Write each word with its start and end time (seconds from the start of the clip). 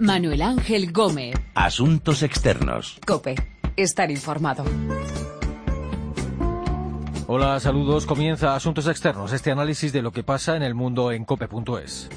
Manuel 0.00 0.40
Ángel 0.40 0.92
Gómez. 0.92 1.34
Asuntos 1.54 2.22
externos. 2.22 2.98
Cope. 3.06 3.34
Estar 3.76 4.10
informado. 4.10 4.64
Hola, 7.26 7.60
saludos. 7.60 8.06
Comienza 8.06 8.56
Asuntos 8.56 8.86
Externos, 8.86 9.34
este 9.34 9.50
análisis 9.50 9.92
de 9.92 10.00
lo 10.00 10.10
que 10.10 10.22
pasa 10.22 10.56
en 10.56 10.62
el 10.62 10.74
mundo 10.74 11.12
en 11.12 11.26
cope.es. 11.26 12.08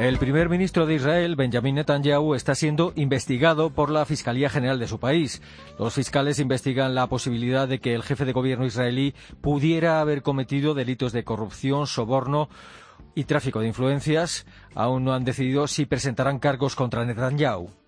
El 0.00 0.18
primer 0.18 0.48
ministro 0.48 0.84
de 0.84 0.94
Israel, 0.94 1.36
Benjamin 1.36 1.76
Netanyahu, 1.76 2.34
está 2.34 2.56
siendo 2.56 2.92
investigado 2.96 3.70
por 3.70 3.88
la 3.88 4.04
Fiscalía 4.04 4.50
General 4.50 4.80
de 4.80 4.88
su 4.88 4.98
país. 4.98 5.42
Los 5.78 5.94
fiscales 5.94 6.40
investigan 6.40 6.96
la 6.96 7.06
posibilidad 7.06 7.68
de 7.68 7.78
que 7.78 7.94
el 7.94 8.02
jefe 8.02 8.24
de 8.24 8.32
gobierno 8.32 8.66
israelí 8.66 9.14
pudiera 9.40 10.00
haber 10.00 10.22
cometido 10.22 10.74
delitos 10.74 11.12
de 11.12 11.22
corrupción, 11.22 11.86
soborno 11.86 12.48
y 13.14 13.24
tráfico 13.24 13.60
de 13.60 13.68
influencias. 13.68 14.46
Aún 14.74 15.04
no 15.04 15.12
han 15.12 15.24
decidido 15.24 15.66
si 15.66 15.86
presentarán 15.86 16.38
cargos 16.38 16.74
contra 16.76 17.04
Netanyahu. 17.04 17.81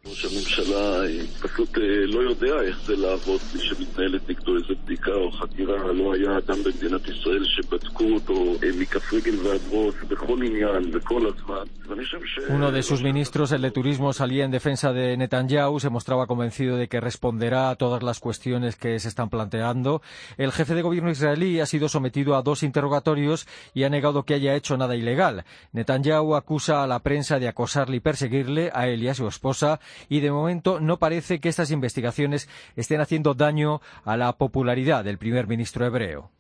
Uno 12.51 12.71
de 12.71 12.83
sus 12.83 13.03
ministros, 13.03 13.53
el 13.53 13.63
de 13.63 13.71
Turismo, 13.71 14.13
salía 14.13 14.45
en 14.45 14.51
defensa 14.51 14.93
de 14.93 15.17
Netanyahu, 15.17 15.81
se 15.81 15.89
mostraba 15.89 16.27
convencido 16.27 16.77
de 16.77 16.89
que 16.89 17.01
responderá 17.01 17.71
a 17.71 17.77
todas 17.77 18.03
las 18.03 18.21
cuestiones 18.21 18.77
que 18.77 18.99
se 18.99 19.09
están 19.09 19.31
planteando. 19.31 20.03
El 20.37 20.53
jefe 20.53 20.75
de 20.75 20.83
gobierno 20.83 21.11
israelí 21.11 21.61
ha 21.61 21.67
sido 21.67 21.89
sometido 21.89 22.37
a 22.37 22.43
dos 22.43 22.63
interrogatorios 22.63 23.47
y 23.73 23.85
ha 23.85 23.89
negado 23.89 24.25
que 24.25 24.35
haya 24.35 24.55
hecho 24.55 24.77
nada 24.77 24.97
ilegal. 24.97 25.45
Netanyahu 25.73 26.35
acusa 26.35 26.83
a 26.83 26.87
la 26.87 26.99
prensa 26.99 27.39
de 27.39 27.49
acosarle 27.49 27.97
y 27.97 28.01
perseguirle 28.01 28.71
a 28.75 28.87
él 28.89 29.03
y 29.03 29.09
a 29.09 29.15
su 29.15 29.27
esposa 29.27 29.81
y 30.09 30.21
de 30.21 30.31
momento 30.31 30.81
no 30.81 30.99
parece 30.99 31.41
que 31.41 31.49
estas 31.49 31.71
investigaciones 31.71 32.49
estén 32.77 33.01
haciendo 33.01 33.35
daño 33.35 33.81
a 34.05 34.17
la 34.17 34.33
popularidad 34.37 35.05
del 35.05 35.19
primer 35.19 35.47
ministro 35.47 35.87
hebreo. 35.87 36.31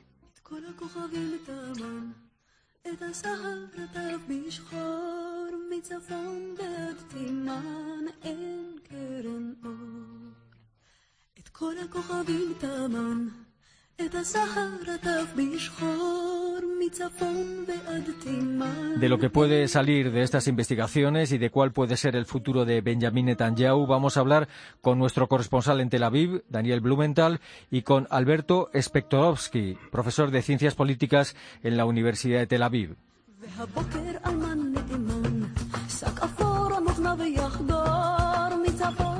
De 18.96 19.08
lo 19.08 19.18
que 19.18 19.30
puede 19.30 19.68
salir 19.68 20.10
de 20.10 20.22
estas 20.22 20.48
investigaciones 20.48 21.30
y 21.30 21.38
de 21.38 21.50
cuál 21.50 21.72
puede 21.72 21.96
ser 21.96 22.16
el 22.16 22.26
futuro 22.26 22.64
de 22.64 22.80
Benjamin 22.80 23.26
Netanyahu, 23.26 23.86
vamos 23.86 24.16
a 24.16 24.20
hablar 24.20 24.48
con 24.80 24.98
nuestro 24.98 25.28
corresponsal 25.28 25.80
en 25.80 25.90
Tel 25.90 26.02
Aviv, 26.02 26.42
Daniel 26.48 26.80
Blumenthal, 26.80 27.40
y 27.70 27.82
con 27.82 28.08
Alberto 28.10 28.68
Spektorovsky, 28.74 29.78
profesor 29.92 30.32
de 30.32 30.42
Ciencias 30.42 30.74
Políticas 30.74 31.36
en 31.62 31.76
la 31.76 31.84
Universidad 31.84 32.40
de 32.40 32.46
Tel 32.48 32.64
Aviv. 32.64 32.96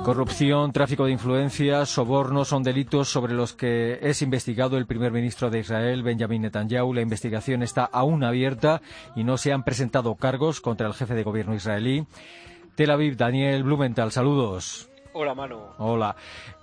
Corrupción, 0.05 0.71
tráfico 0.73 1.07
de 1.07 1.13
influencias, 1.13 1.89
sobornos 1.89 2.49
son 2.49 2.63
delitos 2.63 3.09
sobre 3.09 3.33
los 3.33 3.55
que 3.55 3.99
es 4.03 4.21
investigado 4.21 4.77
el 4.77 4.85
primer 4.85 5.13
ministro 5.13 5.49
de 5.49 5.61
Israel, 5.61 6.03
Benjamin 6.03 6.43
Netanyahu. 6.43 6.93
La 6.93 7.01
investigación 7.01 7.63
está 7.63 7.87
aún 7.87 8.23
abierta 8.23 8.83
y 9.17 9.25
no 9.25 9.39
se 9.39 9.55
han 9.55 9.65
presentado 9.65 10.15
cargos 10.17 10.61
contra 10.61 10.89
el 10.89 10.93
jefe 10.93 11.15
de 11.15 11.23
gobierno 11.23 11.55
israelí. 11.55 12.05
Tel 12.75 12.91
Aviv, 12.91 13.17
Daniel 13.17 13.63
Blumenthal, 13.63 14.13
saludos. 14.13 14.91
Hola, 15.17 15.33
Manu. 15.33 15.61
Hola. 15.79 16.17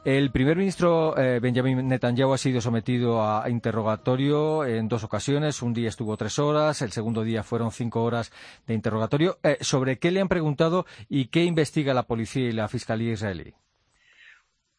El 0.03 0.29
primer 0.29 0.57
ministro 0.57 1.17
eh, 1.17 1.39
Benjamin 1.39 1.87
Netanyahu 1.87 2.33
ha 2.33 2.37
sido 2.37 2.59
sometido 2.59 3.23
a 3.23 3.49
interrogatorio 3.49 4.65
en 4.65 4.89
dos 4.89 5.05
ocasiones. 5.05 5.61
Un 5.61 5.73
día 5.73 5.87
estuvo 5.87 6.17
tres 6.17 6.37
horas, 6.37 6.81
el 6.81 6.91
segundo 6.91 7.23
día 7.23 7.43
fueron 7.43 7.71
cinco 7.71 8.03
horas 8.03 8.29
de 8.67 8.73
interrogatorio. 8.73 9.39
Eh, 9.41 9.57
¿Sobre 9.61 9.99
qué 9.99 10.11
le 10.11 10.19
han 10.19 10.27
preguntado 10.27 10.85
y 11.07 11.27
qué 11.27 11.45
investiga 11.45 11.93
la 11.93 12.03
policía 12.03 12.49
y 12.49 12.51
la 12.51 12.67
fiscalía 12.67 13.13
israelí? 13.13 13.53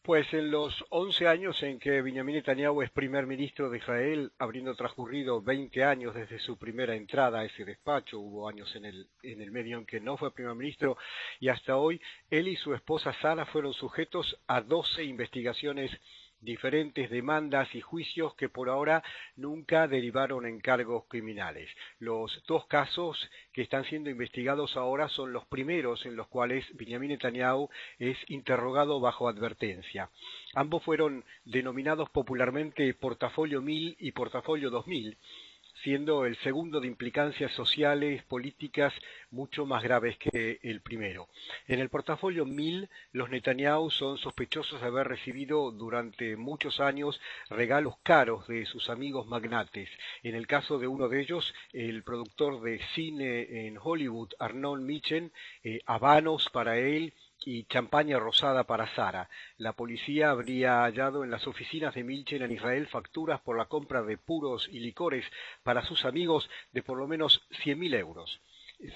Pues 0.04 0.34
en 0.34 0.50
los 0.50 0.84
11 0.88 1.28
años 1.28 1.62
en 1.62 1.78
que 1.78 2.02
Benjamin 2.02 2.34
Netanyahu 2.34 2.82
es 2.82 2.90
primer 2.90 3.24
ministro 3.24 3.70
de 3.70 3.78
Israel, 3.78 4.32
habiendo 4.36 4.74
transcurrido 4.74 5.40
20 5.40 5.84
años 5.84 6.12
desde 6.12 6.40
su 6.40 6.58
primera 6.58 6.96
entrada 6.96 7.38
a 7.38 7.44
ese 7.44 7.64
despacho, 7.64 8.18
hubo 8.18 8.48
años 8.48 8.74
en 8.74 8.84
el, 8.86 9.06
en 9.22 9.40
el 9.40 9.52
medio 9.52 9.78
en 9.78 9.86
que 9.86 10.00
no 10.00 10.16
fue 10.16 10.34
primer 10.34 10.56
ministro, 10.56 10.96
y 11.38 11.50
hasta 11.50 11.76
hoy 11.76 12.00
él 12.30 12.48
y 12.48 12.56
su 12.56 12.74
esposa 12.74 13.14
Sara 13.22 13.46
fueron 13.46 13.74
sujetos 13.74 14.36
a 14.48 14.60
12 14.60 15.04
investigaciones 15.04 15.92
diferentes 16.42 17.08
demandas 17.08 17.74
y 17.74 17.80
juicios 17.80 18.34
que 18.34 18.48
por 18.48 18.68
ahora 18.68 19.02
nunca 19.36 19.88
derivaron 19.88 20.44
en 20.46 20.60
cargos 20.60 21.04
criminales. 21.08 21.70
Los 21.98 22.42
dos 22.46 22.66
casos 22.66 23.16
que 23.52 23.62
están 23.62 23.84
siendo 23.84 24.10
investigados 24.10 24.76
ahora 24.76 25.08
son 25.08 25.32
los 25.32 25.46
primeros 25.46 26.04
en 26.04 26.16
los 26.16 26.28
cuales 26.28 26.64
Benjamin 26.74 27.10
Netanyahu 27.10 27.70
es 27.98 28.18
interrogado 28.28 29.00
bajo 29.00 29.28
advertencia. 29.28 30.10
Ambos 30.54 30.82
fueron 30.82 31.24
denominados 31.44 32.10
popularmente 32.10 32.92
Portafolio 32.94 33.62
1000 33.62 33.96
y 33.98 34.12
Portafolio 34.12 34.70
2000 34.70 35.16
siendo 35.82 36.26
el 36.26 36.36
segundo 36.38 36.80
de 36.80 36.86
implicancias 36.86 37.52
sociales, 37.52 38.22
políticas 38.24 38.92
mucho 39.30 39.66
más 39.66 39.82
graves 39.82 40.16
que 40.18 40.60
el 40.62 40.80
primero. 40.80 41.28
En 41.66 41.80
el 41.80 41.88
portafolio 41.88 42.44
1000, 42.44 42.88
los 43.12 43.30
Netanyahu 43.30 43.90
son 43.90 44.18
sospechosos 44.18 44.80
de 44.80 44.86
haber 44.86 45.08
recibido 45.08 45.70
durante 45.72 46.36
muchos 46.36 46.80
años 46.80 47.20
regalos 47.50 47.94
caros 48.02 48.46
de 48.46 48.66
sus 48.66 48.90
amigos 48.90 49.26
magnates. 49.26 49.88
En 50.22 50.34
el 50.34 50.46
caso 50.46 50.78
de 50.78 50.86
uno 50.86 51.08
de 51.08 51.20
ellos, 51.20 51.54
el 51.72 52.02
productor 52.02 52.60
de 52.60 52.80
cine 52.94 53.66
en 53.66 53.78
Hollywood, 53.82 54.30
Arnold 54.38 54.84
Mitchell, 54.84 55.32
eh, 55.64 55.80
habanos 55.86 56.48
para 56.50 56.78
él 56.78 57.14
y 57.46 57.64
champaña 57.64 58.18
rosada 58.18 58.64
para 58.64 58.92
Sara. 58.94 59.28
La 59.56 59.72
policía 59.72 60.30
habría 60.30 60.82
hallado 60.82 61.24
en 61.24 61.30
las 61.30 61.46
oficinas 61.46 61.94
de 61.94 62.04
Milchen 62.04 62.42
en 62.42 62.52
Israel 62.52 62.86
facturas 62.86 63.40
por 63.40 63.56
la 63.56 63.66
compra 63.66 64.02
de 64.02 64.18
puros 64.18 64.68
y 64.70 64.80
licores 64.80 65.24
para 65.62 65.84
sus 65.84 66.04
amigos 66.04 66.48
de 66.72 66.82
por 66.82 66.98
lo 66.98 67.06
menos 67.06 67.46
cien 67.62 67.78
mil 67.78 67.94
euros. 67.94 68.40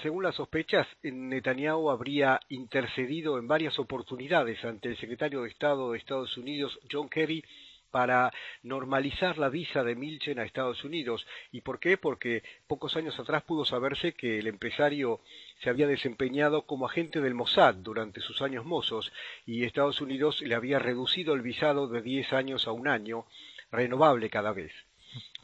Según 0.03 0.25
las 0.25 0.35
sospechas, 0.35 0.87
Netanyahu 1.03 1.91
habría 1.91 2.41
intercedido 2.49 3.39
en 3.39 3.47
varias 3.47 3.79
oportunidades 3.79 4.65
ante 4.65 4.89
el 4.89 4.97
secretario 4.97 5.43
de 5.43 5.49
Estado 5.49 5.93
de 5.93 5.99
Estados 5.99 6.37
Unidos, 6.37 6.77
John 6.91 7.09
Kerry, 7.09 7.45
para 7.91 8.33
normalizar 8.63 9.39
la 9.39 9.49
visa 9.49 9.85
de 9.85 9.95
Milchen 9.95 10.39
a 10.39 10.45
Estados 10.45 10.85
Unidos. 10.85 11.27
¿Y 11.53 11.63
por 11.63 11.79
qué? 11.79 11.97
Porque 11.97 12.43
pocos 12.67 12.97
años 12.97 13.19
atrás 13.19 13.43
pudo 13.43 13.65
saberse 13.65 14.13
que 14.13 14.39
el 14.39 14.47
empresario 14.47 15.21
se 15.61 15.71
había 15.71 15.87
desempeñado 15.87 16.67
como 16.67 16.87
agente 16.87 17.21
del 17.21 17.35
Mossad 17.35 17.75
durante 17.77 18.21
sus 18.21 18.43
años 18.43 18.65
mozos 18.65 19.13
y 19.45 19.65
Estados 19.65 20.01
Unidos 20.01 20.41
le 20.43 20.55
había 20.55 20.79
reducido 20.79 21.35
el 21.35 21.43
visado 21.43 21.89
de 21.89 22.03
10 22.03 22.33
años 22.33 22.67
a 22.67 22.73
un 22.73 22.89
año, 22.89 23.27
renovable 23.71 24.31
cada 24.31 24.53
vez. 24.53 24.73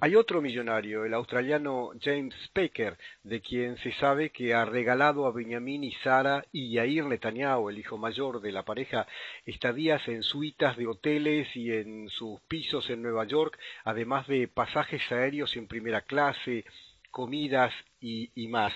Hay 0.00 0.16
otro 0.16 0.43
millonario, 0.43 1.05
el 1.05 1.15
australiano 1.15 1.93
James 2.00 2.34
Specker, 2.47 2.99
de 3.22 3.41
quien 3.41 3.77
se 3.78 3.93
sabe 3.93 4.31
que 4.31 4.53
ha 4.53 4.65
regalado 4.65 5.27
a 5.27 5.33
Benjamin 5.33 5.84
y 5.84 5.93
Sara 6.03 6.44
y 6.50 6.72
Yair 6.72 7.05
Netanyahu, 7.05 7.71
el 7.71 7.78
hijo 7.78 7.99
mayor 7.99 8.41
de 8.41 8.53
la 8.53 8.65
pareja, 8.65 9.06
estadías 9.47 10.06
en 10.09 10.22
suitas 10.25 10.77
de 10.77 10.88
hoteles 10.88 11.55
y 11.55 11.72
en 11.72 12.09
sus 12.09 12.41
pisos 12.43 12.91
en 12.91 13.03
Nueva 13.03 13.25
York, 13.27 13.59
además 13.84 14.27
de 14.27 14.49
pasajes 14.49 15.10
aéreos 15.12 15.56
en 15.56 15.69
primera 15.69 16.00
clase, 16.00 16.65
comidas 17.12 17.72
y, 18.01 18.30
más. 18.48 18.72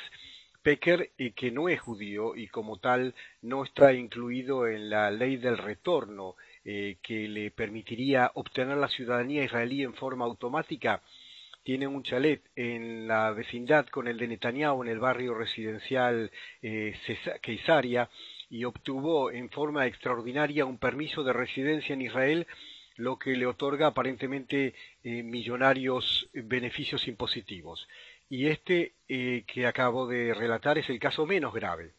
Specker, 0.58 1.10
eh, 1.18 1.32
que 1.32 1.50
no 1.50 1.68
es 1.68 1.80
judío 1.80 2.36
y 2.36 2.48
como 2.48 2.78
tal 2.78 3.14
no 3.42 3.64
está 3.64 3.92
incluido 3.92 4.66
en 4.66 4.90
la 4.90 5.10
ley 5.10 5.36
del 5.36 5.58
retorno, 5.58 6.36
eh, 6.66 6.98
que 7.00 7.28
le 7.28 7.50
permitiría 7.50 8.30
obtener 8.34 8.76
la 8.76 8.88
ciudadanía 8.88 9.44
israelí 9.44 9.82
en 9.82 9.94
forma 9.94 10.26
automática, 10.26 11.00
tiene 11.66 11.88
un 11.88 12.04
chalet 12.04 12.42
en 12.54 13.08
la 13.08 13.32
vecindad 13.32 13.88
con 13.88 14.06
el 14.06 14.18
de 14.18 14.28
Netanyahu 14.28 14.84
en 14.84 14.88
el 14.88 15.00
barrio 15.00 15.34
residencial 15.34 16.30
eh, 16.62 16.94
y 18.48 18.64
obtuvo 18.64 19.32
en 19.32 19.50
forma 19.50 19.84
extraordinaria 19.86 20.64
un 20.64 20.78
permiso 20.78 21.24
de 21.24 21.32
residencia 21.32 21.94
en 21.94 22.02
Israel, 22.02 22.46
lo 22.94 23.18
que 23.18 23.36
le 23.36 23.46
otorga 23.46 23.88
aparentemente 23.88 24.74
eh, 25.02 25.24
millonarios 25.24 26.28
beneficios 26.32 27.08
impositivos. 27.08 27.88
Y 28.28 28.46
este 28.46 28.92
eh, 29.08 29.42
que 29.48 29.66
acabo 29.66 30.06
de 30.06 30.34
relatar 30.34 30.78
es 30.78 30.88
el 30.88 31.00
caso 31.00 31.26
menos 31.26 31.52
grave. 31.52 31.94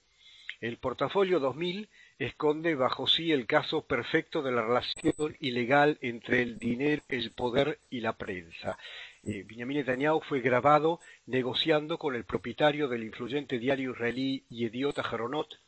El 0.62 0.78
portafolio 0.78 1.42
2000 1.42 1.90
esconde 2.20 2.76
bajo 2.76 3.08
sí 3.08 3.32
el 3.32 3.46
caso 3.46 3.86
perfecto 3.86 4.42
de 4.42 4.52
la 4.52 4.64
relación 4.64 5.36
ilegal 5.40 5.98
entre 6.02 6.42
el 6.42 6.58
dinero, 6.58 7.04
el 7.10 7.32
poder 7.32 7.80
y 7.90 8.02
la 8.02 8.14
prensa. 8.14 8.78
Eh, 9.24 9.44
Benjamin 9.48 9.78
Netanyahu 9.78 10.22
fue 10.22 10.42
grabado 10.42 11.00
negociando 11.26 11.98
con 11.98 12.16
el 12.16 12.24
propietario 12.24 12.88
del 12.88 13.04
influyente 13.04 13.60
diario 13.60 13.92
israelí 13.92 14.46
Yediot 14.50 14.98
Aharonot, 15.00 15.60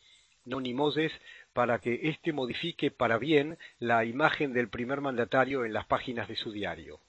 Noni 0.46 0.74
Moses, 0.74 1.12
para 1.54 1.80
que 1.80 2.00
éste 2.10 2.34
modifique 2.34 2.90
para 2.90 3.18
bien 3.18 3.58
la 3.78 4.06
imagen 4.06 4.54
del 4.54 4.70
primer 4.70 5.02
mandatario 5.02 5.66
en 5.66 5.74
las 5.74 5.86
páginas 5.86 6.28
de 6.28 6.36
su 6.36 6.52
diario. 6.52 7.00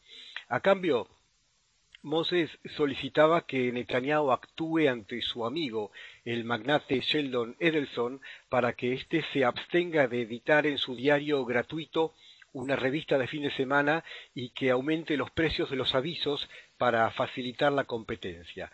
A 0.49 0.61
cambio, 0.61 1.09
Moses 2.03 2.51
solicitaba 2.77 3.47
que 3.47 3.71
Netanyahu 3.73 4.31
actúe 4.31 4.89
ante 4.89 5.21
su 5.21 5.45
amigo, 5.45 5.93
el 6.25 6.45
magnate 6.45 7.01
Sheldon 7.01 7.57
Edelson, 7.61 8.23
para 8.49 8.73
que 8.73 8.95
éste 8.95 9.23
se 9.35 9.45
abstenga 9.45 10.09
de 10.09 10.23
editar 10.23 10.67
en 10.67 10.79
su 10.79 10.97
diario 10.97 11.45
gratuito 11.45 12.15
una 12.53 12.75
revista 12.75 13.19
de 13.19 13.27
fin 13.27 13.43
de 13.43 13.51
semana 13.51 14.03
y 14.35 14.49
que 14.51 14.71
aumente 14.71 15.19
los 15.19 15.31
precios 15.31 15.69
de 15.69 15.77
los 15.77 15.95
avisos 15.95 16.49
para 16.79 17.11
facilitar 17.11 17.73
la 17.73 17.85
competencia. 17.85 18.73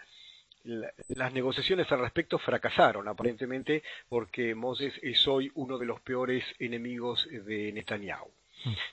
las 0.64 1.32
negociaciones 1.32 1.90
al 1.93 2.00
respecto 2.00 2.38
fracasaron, 2.38 3.06
aparentemente, 3.06 3.82
porque 4.08 4.55
Moses 4.55 4.94
es 5.02 5.26
hoy 5.28 5.50
uno 5.55 5.78
de 5.78 5.87
los 5.87 6.00
peores 6.00 6.44
enemigos 6.58 7.28
de 7.31 7.73
Netanyahu. 7.73 8.31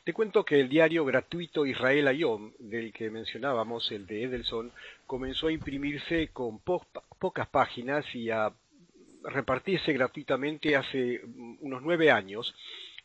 Te 0.04 0.14
cuento 0.14 0.46
que 0.46 0.60
el 0.60 0.70
diario 0.70 1.06
gratuito 1.06 1.66
Israel 1.66 2.08
Ayom, 2.08 2.52
del 2.60 2.94
que 2.94 3.10
mencionábamos, 3.10 3.92
el 3.92 4.06
de 4.06 4.24
Edelson, 4.24 4.72
comenzó 5.08 5.48
a 5.48 5.52
imprimirse 5.52 6.28
con 6.30 6.60
pocas 6.60 7.48
páginas 7.48 8.06
y 8.14 8.30
a 8.30 8.52
repartirse 9.24 9.94
gratuitamente 9.94 10.76
hace 10.76 11.22
unos 11.62 11.82
nueve 11.82 12.12
años 12.12 12.54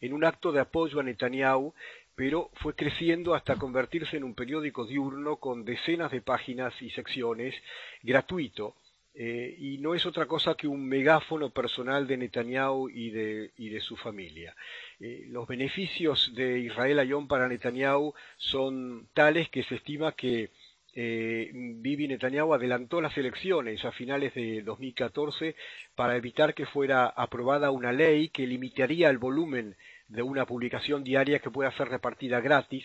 en 0.00 0.12
un 0.12 0.25
acto 0.25 0.52
de 0.52 0.60
apoyo 0.60 1.00
a 1.00 1.02
Netanyahu, 1.02 1.72
pero 2.14 2.50
fue 2.55 2.75
creciendo 2.75 3.34
hasta 3.34 3.56
convertirse 3.56 4.16
en 4.16 4.25
un 4.25 4.34
periódico 4.34 4.84
diurno 4.84 5.37
con 5.37 5.64
decenas 5.64 6.10
de 6.10 6.20
páginas 6.20 6.75
y 6.82 6.90
secciones, 6.90 7.55
gratuito, 8.02 8.75
eh, 9.20 9.56
y 9.59 9.79
no 9.79 9.97
es 9.97 10.06
otra 10.06 10.26
cosa 10.26 10.55
que 10.55 10.69
un 10.69 10.87
megáfono 10.87 11.50
personal 11.50 12.06
de 12.06 12.17
Netanyahu 12.19 12.88
y 12.88 13.11
de, 13.11 13.50
y 13.59 13.69
de 13.69 13.81
su 13.81 13.97
familia. 13.97 14.55
Eh, 15.00 15.25
los 15.26 15.49
beneficios 15.49 16.32
de 16.37 16.61
Israel 16.61 17.00
Ayón 17.00 17.26
para 17.26 17.49
Netanyahu 17.49 18.15
son 18.37 19.09
tales 19.15 19.49
que 19.49 19.65
se 19.65 19.75
estima 19.75 20.12
que 20.12 20.50
eh, 20.94 21.50
Bibi 21.53 22.06
Netanyahu 22.06 22.55
adelantó 22.55 23.00
las 23.00 23.19
elecciones 23.19 23.85
a 23.85 23.91
finales 23.91 24.35
de 24.35 24.62
2014 24.62 25.56
para 25.97 26.15
evitar 26.15 26.55
que 26.55 26.67
fuera 26.67 27.09
aprobada 27.09 27.73
una 27.73 27.91
ley 27.91 28.29
que 28.29 28.47
limitaría 28.47 29.11
el 29.11 29.19
volumen 29.19 29.75
de 30.06 30.23
una 30.23 30.47
publicación 30.47 31.03
diaria 31.03 31.41
que 31.41 31.50
pueda 31.50 31.73
ser 31.73 31.88
repartida 31.88 32.41
gratis 32.41 32.85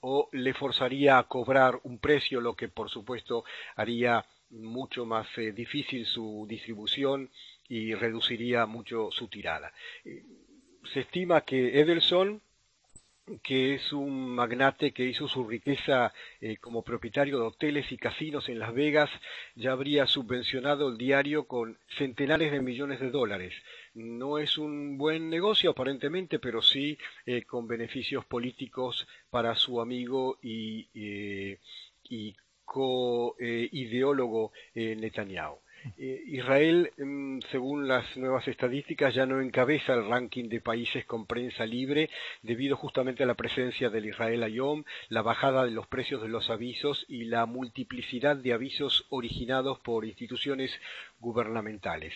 o 0.00 0.28
le 0.30 0.54
forzaría 0.54 1.18
a 1.18 1.24
cobrar 1.24 1.80
un 1.82 1.98
precio, 1.98 2.40
lo 2.40 2.54
que 2.54 2.68
por 2.68 2.90
supuesto 2.90 3.44
haría 3.74 4.24
mucho 4.50 5.04
más 5.04 5.26
eh, 5.38 5.52
difícil 5.52 6.06
su 6.06 6.46
distribución 6.48 7.30
y 7.68 7.94
reduciría 7.94 8.66
mucho 8.66 9.10
su 9.10 9.28
tirada 9.28 9.72
se 10.92 11.00
estima 11.00 11.42
que 11.42 11.80
Edelson, 11.80 12.42
que 13.42 13.74
es 13.74 13.92
un 13.92 14.34
magnate 14.34 14.92
que 14.92 15.06
hizo 15.06 15.26
su 15.28 15.48
riqueza 15.48 16.12
eh, 16.42 16.58
como 16.58 16.82
propietario 16.82 17.38
de 17.38 17.46
hoteles 17.46 17.90
y 17.90 17.96
casinos 17.96 18.50
en 18.50 18.58
Las 18.58 18.74
Vegas, 18.74 19.10
ya 19.54 19.72
habría 19.72 20.06
subvencionado 20.06 20.88
el 20.90 20.98
diario 20.98 21.46
con 21.46 21.78
centenares 21.96 22.52
de 22.52 22.60
millones 22.60 23.00
de 23.00 23.10
dólares. 23.10 23.54
No 23.94 24.38
es 24.38 24.58
un 24.58 24.98
buen 24.98 25.30
negocio 25.30 25.70
aparentemente, 25.70 26.38
pero 26.38 26.60
sí 26.60 26.98
eh, 27.24 27.44
con 27.44 27.66
beneficios 27.66 28.26
políticos 28.26 29.06
para 29.30 29.54
su 29.54 29.80
amigo 29.80 30.38
y, 30.42 30.88
eh, 30.94 31.60
y 32.10 32.36
co-ideólogo 32.64 34.52
Netanyahu. 34.74 35.58
Eh, 35.98 36.22
Israel, 36.28 36.90
mm, 36.96 37.40
según 37.50 37.86
las 37.86 38.16
nuevas 38.16 38.48
estadísticas, 38.48 39.14
ya 39.14 39.26
no 39.26 39.42
encabeza 39.42 39.92
el 39.92 40.08
ranking 40.08 40.48
de 40.48 40.62
países 40.62 41.04
con 41.04 41.26
prensa 41.26 41.66
libre 41.66 42.08
debido 42.42 42.76
justamente 42.76 43.22
a 43.22 43.26
la 43.26 43.34
presencia 43.34 43.90
del 43.90 44.06
Israel 44.06 44.42
Ayom, 44.42 44.84
la 45.10 45.20
bajada 45.20 45.64
de 45.64 45.72
los 45.72 45.86
precios 45.86 46.22
de 46.22 46.28
los 46.28 46.48
avisos 46.48 47.04
y 47.06 47.24
la 47.24 47.44
multiplicidad 47.44 48.36
de 48.36 48.54
avisos 48.54 49.06
originados 49.10 49.78
por 49.80 50.06
instituciones 50.06 50.72
gubernamentales. 51.20 52.14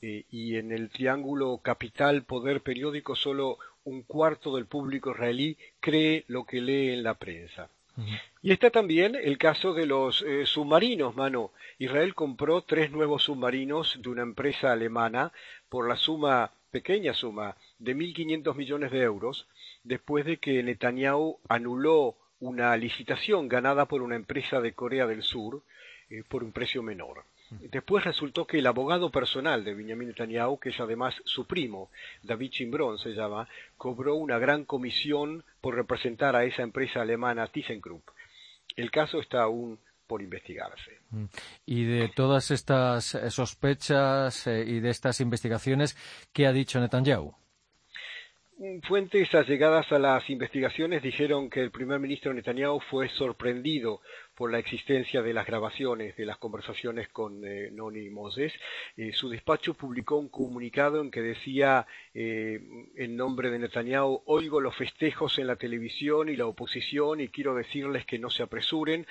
Eh, 0.00 0.24
y 0.30 0.56
en 0.56 0.70
el 0.70 0.90
triángulo 0.90 1.58
capital 1.58 2.22
poder 2.22 2.60
periódico 2.60 3.16
solo 3.16 3.58
un 3.82 4.02
cuarto 4.02 4.54
del 4.54 4.66
público 4.66 5.10
israelí 5.10 5.56
cree 5.80 6.24
lo 6.28 6.44
que 6.44 6.60
lee 6.60 6.90
en 6.90 7.02
la 7.02 7.14
prensa. 7.14 7.68
Y 8.42 8.52
está 8.52 8.70
también 8.70 9.16
el 9.16 9.38
caso 9.38 9.74
de 9.74 9.86
los 9.86 10.22
eh, 10.22 10.46
submarinos, 10.46 11.16
mano. 11.16 11.50
Israel 11.78 12.14
compró 12.14 12.62
tres 12.62 12.90
nuevos 12.92 13.24
submarinos 13.24 13.98
de 14.00 14.08
una 14.08 14.22
empresa 14.22 14.72
alemana 14.72 15.32
por 15.68 15.88
la 15.88 15.96
suma, 15.96 16.52
pequeña 16.70 17.12
suma, 17.14 17.56
de 17.78 17.96
1.500 17.96 18.54
millones 18.54 18.92
de 18.92 19.02
euros, 19.02 19.48
después 19.82 20.24
de 20.24 20.36
que 20.36 20.62
Netanyahu 20.62 21.38
anuló 21.48 22.16
una 22.40 22.76
licitación 22.76 23.48
ganada 23.48 23.86
por 23.86 24.02
una 24.02 24.16
empresa 24.16 24.60
de 24.60 24.72
Corea 24.72 25.06
del 25.06 25.22
Sur 25.22 25.62
eh, 26.10 26.22
por 26.28 26.44
un 26.44 26.52
precio 26.52 26.82
menor. 26.82 27.24
Después 27.50 28.04
resultó 28.04 28.46
que 28.46 28.58
el 28.58 28.66
abogado 28.66 29.10
personal 29.10 29.64
de 29.64 29.74
Benjamin 29.74 30.08
Netanyahu, 30.08 30.58
que 30.58 30.70
es 30.70 30.80
además 30.80 31.14
su 31.24 31.46
primo, 31.46 31.90
David 32.22 32.50
Chimbrón 32.50 32.98
se 32.98 33.10
llama, 33.10 33.48
cobró 33.76 34.16
una 34.16 34.38
gran 34.38 34.64
comisión 34.64 35.44
por 35.60 35.74
representar 35.74 36.36
a 36.36 36.44
esa 36.44 36.62
empresa 36.62 37.00
alemana 37.00 37.46
ThyssenKrupp. 37.46 38.08
El 38.76 38.90
caso 38.90 39.20
está 39.20 39.42
aún 39.42 39.78
por 40.06 40.22
investigarse. 40.22 40.98
Mm. 41.10 41.24
Y 41.66 41.84
de 41.84 42.08
todas 42.08 42.50
estas 42.50 43.14
eh, 43.14 43.30
sospechas 43.30 44.46
eh, 44.46 44.64
y 44.66 44.80
de 44.80 44.90
estas 44.90 45.20
investigaciones, 45.20 45.96
¿qué 46.32 46.46
ha 46.46 46.52
dicho 46.52 46.80
Netanyahu? 46.80 47.34
Fuentes 48.88 49.32
allegadas 49.36 49.92
a 49.92 50.00
las 50.00 50.28
investigaciones 50.28 51.00
dijeron 51.00 51.48
que 51.48 51.60
el 51.60 51.70
primer 51.70 52.00
ministro 52.00 52.34
Netanyahu 52.34 52.80
fue 52.90 53.08
sorprendido 53.10 54.00
por 54.38 54.52
la 54.52 54.60
existencia 54.60 55.20
de 55.20 55.34
las 55.34 55.48
grabaciones 55.48 56.14
de 56.16 56.24
las 56.24 56.36
conversaciones 56.36 57.08
con 57.08 57.44
eh, 57.44 57.70
Noni 57.72 58.08
Moses. 58.08 58.52
Eh, 58.96 59.12
su 59.12 59.28
despacho 59.28 59.74
publicó 59.74 60.16
un 60.16 60.28
comunicado 60.28 61.00
en 61.00 61.10
que 61.10 61.20
decía, 61.20 61.88
eh, 62.14 62.60
en 62.94 63.16
nombre 63.16 63.50
de 63.50 63.58
Netanyahu, 63.58 64.22
oigo 64.26 64.60
los 64.60 64.76
festejos 64.76 65.40
en 65.40 65.48
la 65.48 65.56
televisión 65.56 66.28
y 66.28 66.36
la 66.36 66.46
oposición 66.46 67.20
y 67.20 67.30
quiero 67.30 67.56
decirles 67.56 68.06
que 68.06 68.20
no 68.20 68.30
se 68.30 68.44
apresuren, 68.44 69.08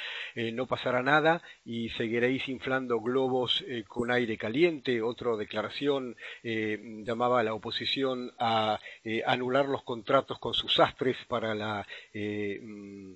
no 0.54 0.66
pasará 0.66 1.04
nada 1.04 1.42
y 1.66 1.90
seguiréis 1.90 2.48
inflando 2.48 3.02
globos 3.02 3.66
con 3.90 4.12
aire 4.12 4.38
caliente. 4.38 5.02
Otra 5.02 5.36
declaración 5.36 6.16
llamaba 6.44 7.42
a 7.42 7.44
la 7.44 7.54
oposición 7.54 8.32
a 8.40 8.80
anular 9.26 9.66
los 9.66 9.84
contratos 9.84 10.40
con 10.40 10.54
sus 10.54 10.80
astres 10.80 11.18
para 11.28 11.54
la 11.54 11.86
mm, 12.14 13.14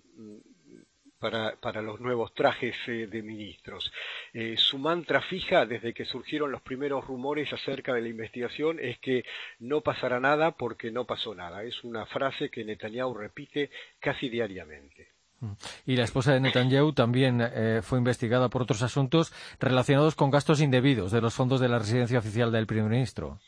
para, 1.22 1.82
los 1.82 2.00
nuevos 2.00 2.34
trajes 2.34 2.76
eh, 2.88 3.08
de 3.08 3.22
ministros. 3.22 3.92
Eh, 4.34 4.56
su 4.58 4.80
mantra 4.80 5.22
fija 5.22 5.66
desde 5.66 5.94
que 5.94 6.04
surgieron 6.04 6.52
los 6.52 6.62
primeros 6.62 7.06
rumores 7.06 7.54
acerca 7.54 7.94
de 7.94 8.02
la 8.02 8.10
investigación 8.10 8.80
es 8.82 8.98
que 8.98 9.24
no 9.60 9.82
pasará 9.82 10.20
nada 10.20 10.52
porque 10.52 10.92
no 10.92 11.06
pasó 11.06 11.36
nada. 11.36 11.64
Es 11.64 11.84
una 11.84 12.08
frase 12.08 12.50
que 12.50 12.66
Netanyahu 12.66 13.14
repite 13.14 13.70
casi 14.00 14.30
diariamente. 14.30 15.10
Mm. 15.42 15.52
Y 15.86 15.96
la 15.96 16.06
esposa 16.06 16.34
de 16.34 16.40
Netanyahu 16.40 16.94
también 16.94 17.40
eh, 17.42 17.82
fue 17.84 18.00
investigada 18.00 18.50
por 18.50 18.64
otros 18.64 18.82
asuntos 18.82 19.32
relacionados 19.60 20.16
con 20.16 20.32
gastos 20.32 20.60
indebidos 20.60 21.12
de 21.12 21.22
los 21.22 21.36
fondos 21.36 21.60
de 21.60 21.70
la 21.70 21.78
residencia 21.78 22.18
oficial 22.18 22.52
del 22.52 22.66
primer 22.66 22.90
ministro. 22.90 23.40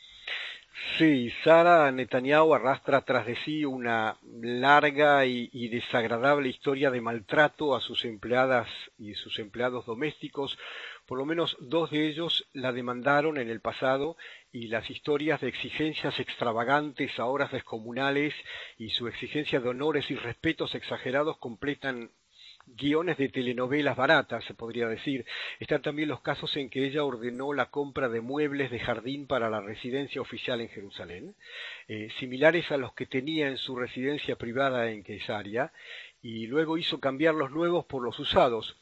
Sí, 0.98 1.30
Sara 1.44 1.90
Netanyahu 1.92 2.52
arrastra 2.52 3.02
tras 3.02 3.26
de 3.26 3.36
sí 3.44 3.64
una 3.64 4.16
larga 4.42 5.24
y, 5.24 5.68
desagradable 5.68 6.48
historia 6.48 6.90
de 6.90 7.00
maltrato 7.00 7.76
a 7.76 7.80
sus 7.80 8.04
empleadas 8.04 8.68
y 8.98 9.14
sus 9.14 9.38
empleados 9.38 9.86
domésticos. 9.86 10.58
Por 11.06 11.18
lo 11.18 11.26
menos 11.26 11.56
dos 11.60 11.92
de 11.92 12.08
ellos 12.08 12.48
la 12.52 12.72
demandaron 12.72 13.38
en 13.38 13.50
el 13.50 13.60
pasado 13.60 14.16
y 14.50 14.66
las 14.66 14.90
historias 14.90 15.40
de 15.40 15.48
exigencias 15.48 16.18
extravagantes 16.18 17.18
a 17.20 17.26
horas 17.26 17.52
descomunales 17.52 18.34
y 18.76 18.90
su 18.90 19.06
exigencia 19.06 19.60
de 19.60 19.68
honores 19.68 20.10
y 20.10 20.16
respetos 20.16 20.74
exagerados 20.74 21.38
completan 21.38 22.10
guiones 22.66 23.16
de 23.18 23.28
telenovelas 23.28 23.96
baratas, 23.96 24.44
se 24.44 24.54
podría 24.54 24.88
decir. 24.88 25.24
Están 25.60 25.82
también 25.82 26.08
los 26.08 26.20
casos 26.20 26.56
en 26.56 26.70
que 26.70 26.84
ella 26.84 27.04
ordenó 27.04 27.52
la 27.52 27.70
compra 27.70 28.08
de 28.08 28.20
muebles 28.20 28.70
de 28.70 28.80
jardín 28.80 29.26
para 29.26 29.50
la 29.50 29.60
residencia 29.60 30.20
oficial 30.20 30.60
en 30.60 30.68
Jerusalén, 30.68 31.34
eh, 31.88 32.08
similares 32.18 32.70
a 32.70 32.76
los 32.76 32.94
que 32.94 33.06
tenía 33.06 33.48
en 33.48 33.58
su 33.58 33.76
residencia 33.76 34.36
privada 34.36 34.90
en 34.90 35.02
Quesaria, 35.02 35.72
y 36.22 36.46
luego 36.46 36.78
hizo 36.78 37.00
cambiar 37.00 37.34
los 37.34 37.50
nuevos 37.50 37.84
por 37.84 38.02
los 38.02 38.18
usados. 38.18 38.76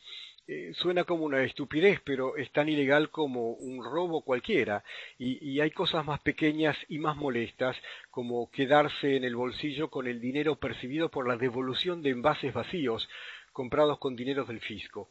Eh, 0.49 0.73
suena 0.75 1.05
como 1.05 1.25
una 1.25 1.43
estupidez, 1.45 2.01
pero 2.05 2.37
es 2.37 2.51
tan 2.51 2.69
ilegal 2.69 3.11
como 3.11 3.53
un 3.53 3.85
robo 3.85 4.23
cualquiera, 4.23 4.83
y, 5.17 5.39
y, 5.49 5.61
hay 5.61 5.71
cosas 5.71 6.05
más 6.05 6.21
pequeñas 6.21 6.77
y 6.89 6.99
más 6.99 7.17
molestas, 7.17 7.77
como 8.11 8.51
quedarse 8.51 9.17
en 9.17 9.23
el 9.23 9.37
bolsillo 9.37 9.89
con 9.89 10.09
el 10.09 10.21
dinero 10.21 10.57
percibido 10.57 11.11
por 11.11 11.29
la 11.29 11.37
devolución 11.37 12.03
de 12.03 12.11
envases 12.11 12.53
vacíos, 12.53 13.09
comprados 13.53 13.99
con 13.99 14.17
dineros 14.17 14.49
del 14.49 14.61
fisco. 14.61 15.11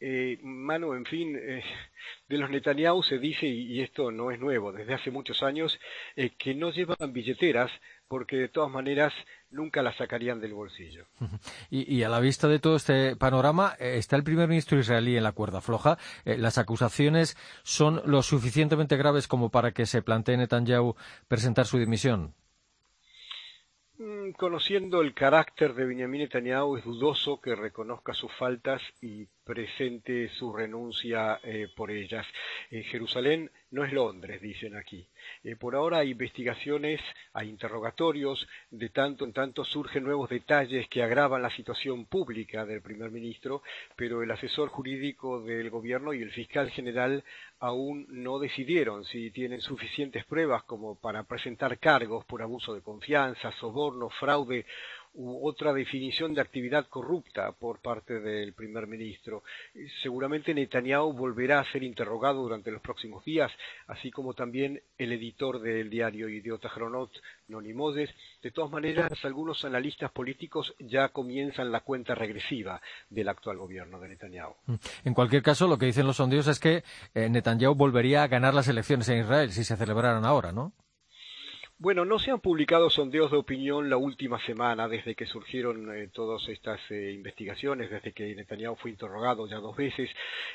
Eh, 0.00 0.38
mano, 0.42 0.94
en 0.94 1.06
fin, 1.06 1.34
eh, 1.34 1.62
de 2.28 2.36
los 2.36 2.50
Netanyahu 2.50 3.02
se 3.02 3.18
dice, 3.18 3.46
y, 3.46 3.80
esto 3.80 4.10
no 4.10 4.30
es 4.30 4.38
nuevo, 4.38 4.70
desde 4.70 4.92
hace 4.92 5.10
muchos 5.10 5.42
años, 5.42 5.78
eh, 6.14 6.30
que 6.36 6.54
no 6.54 6.72
llevan 6.72 7.12
billeteras 7.12 7.70
porque 8.06 8.36
de 8.36 8.48
todas 8.48 8.70
maneras 8.70 9.14
nunca 9.50 9.82
las 9.82 9.96
sacarían 9.96 10.40
del 10.40 10.52
bolsillo. 10.52 11.06
Y, 11.70 12.02
a 12.02 12.10
la 12.10 12.20
vista 12.20 12.48
de 12.48 12.58
todo 12.58 12.76
este 12.76 13.16
panorama, 13.16 13.76
está 13.78 14.16
el 14.16 14.24
primer 14.24 14.46
ministro 14.46 14.78
israelí 14.78 15.16
en 15.16 15.22
la 15.22 15.32
cuerda 15.32 15.62
floja. 15.62 15.96
las 16.24 16.58
acusaciones 16.58 17.36
son 17.62 18.02
lo 18.04 18.22
suficientemente 18.22 18.96
graves 18.96 19.26
como 19.26 19.50
para 19.50 19.72
que 19.72 19.86
se 19.86 20.02
plantee 20.02 20.36
Netanyahu 20.36 20.96
presentar 21.28 21.66
su 21.66 21.78
dimisión. 21.78 22.34
Mm, 23.96 24.32
conociendo 24.32 25.00
el 25.02 25.14
carácter 25.14 25.72
de 25.74 25.84
Benjamin 25.84 26.22
Netanyahu, 26.22 26.76
es 26.76 26.84
dudoso 26.84 27.40
que 27.40 27.54
reconozca 27.54 28.12
sus 28.12 28.32
faltas 28.32 28.82
y 29.00 29.26
presente 29.44 30.28
su 30.30 30.52
renuncia 30.52 31.40
eh, 31.42 31.68
por 31.74 31.90
ellas. 31.90 32.26
Jerusalén 32.70 33.50
no 33.74 33.84
es 33.84 33.92
Londres, 33.92 34.40
dicen 34.40 34.76
aquí. 34.76 35.06
Eh, 35.42 35.56
por 35.56 35.74
ahora 35.74 35.98
hay 35.98 36.10
investigaciones, 36.10 37.00
hay 37.32 37.48
interrogatorios, 37.48 38.46
de 38.70 38.88
tanto 38.88 39.24
en 39.24 39.32
tanto 39.32 39.64
surgen 39.64 40.04
nuevos 40.04 40.30
detalles 40.30 40.88
que 40.88 41.02
agravan 41.02 41.42
la 41.42 41.50
situación 41.50 42.06
pública 42.06 42.64
del 42.64 42.82
primer 42.82 43.10
ministro, 43.10 43.62
pero 43.96 44.22
el 44.22 44.30
asesor 44.30 44.68
jurídico 44.68 45.42
del 45.42 45.70
gobierno 45.70 46.14
y 46.14 46.22
el 46.22 46.30
fiscal 46.30 46.70
general 46.70 47.24
aún 47.58 48.06
no 48.10 48.38
decidieron 48.38 49.04
si 49.04 49.30
tienen 49.30 49.60
suficientes 49.60 50.24
pruebas 50.24 50.62
como 50.64 50.94
para 50.94 51.24
presentar 51.24 51.78
cargos 51.78 52.24
por 52.26 52.42
abuso 52.42 52.74
de 52.74 52.82
confianza, 52.82 53.50
soborno, 53.52 54.08
fraude 54.08 54.66
otra 55.16 55.72
definición 55.72 56.34
de 56.34 56.40
actividad 56.40 56.86
corrupta 56.88 57.52
por 57.52 57.80
parte 57.80 58.20
del 58.20 58.52
primer 58.52 58.86
ministro. 58.86 59.42
Seguramente 60.02 60.54
Netanyahu 60.54 61.12
volverá 61.12 61.60
a 61.60 61.72
ser 61.72 61.82
interrogado 61.82 62.42
durante 62.42 62.70
los 62.70 62.80
próximos 62.80 63.24
días, 63.24 63.52
así 63.86 64.10
como 64.10 64.34
también 64.34 64.82
el 64.98 65.12
editor 65.12 65.60
del 65.60 65.90
diario 65.90 66.28
Idiota 66.28 66.68
Chronot, 66.68 67.10
Noni 67.48 67.72
Moses. 67.72 68.10
De 68.42 68.50
todas 68.50 68.70
maneras, 68.70 69.12
algunos 69.24 69.64
analistas 69.64 70.10
políticos 70.10 70.74
ya 70.78 71.08
comienzan 71.10 71.70
la 71.70 71.80
cuenta 71.80 72.14
regresiva 72.14 72.80
del 73.08 73.28
actual 73.28 73.58
gobierno 73.58 74.00
de 74.00 74.08
Netanyahu. 74.08 74.54
En 75.04 75.14
cualquier 75.14 75.42
caso, 75.42 75.68
lo 75.68 75.78
que 75.78 75.86
dicen 75.86 76.06
los 76.06 76.16
sondeos 76.16 76.48
es 76.48 76.58
que 76.58 76.82
eh, 77.14 77.28
Netanyahu 77.28 77.74
volvería 77.74 78.22
a 78.22 78.28
ganar 78.28 78.54
las 78.54 78.68
elecciones 78.68 79.08
en 79.08 79.20
Israel 79.20 79.52
si 79.52 79.64
se 79.64 79.76
celebraran 79.76 80.24
ahora, 80.24 80.52
¿no? 80.52 80.72
Bueno, 81.84 82.06
no 82.06 82.18
se 82.18 82.30
han 82.30 82.40
publicado 82.40 82.88
sondeos 82.88 83.30
de 83.30 83.36
opinión 83.36 83.90
la 83.90 83.98
última 83.98 84.40
semana 84.46 84.88
desde 84.88 85.14
que 85.14 85.26
surgieron 85.26 85.94
eh, 85.94 86.08
todas 86.08 86.48
estas 86.48 86.80
eh, 86.90 87.12
investigaciones, 87.12 87.90
desde 87.90 88.14
que 88.14 88.34
Netanyahu 88.34 88.74
fue 88.76 88.90
interrogado 88.90 89.46
ya 89.46 89.58
dos 89.58 89.76
veces. 89.76 90.08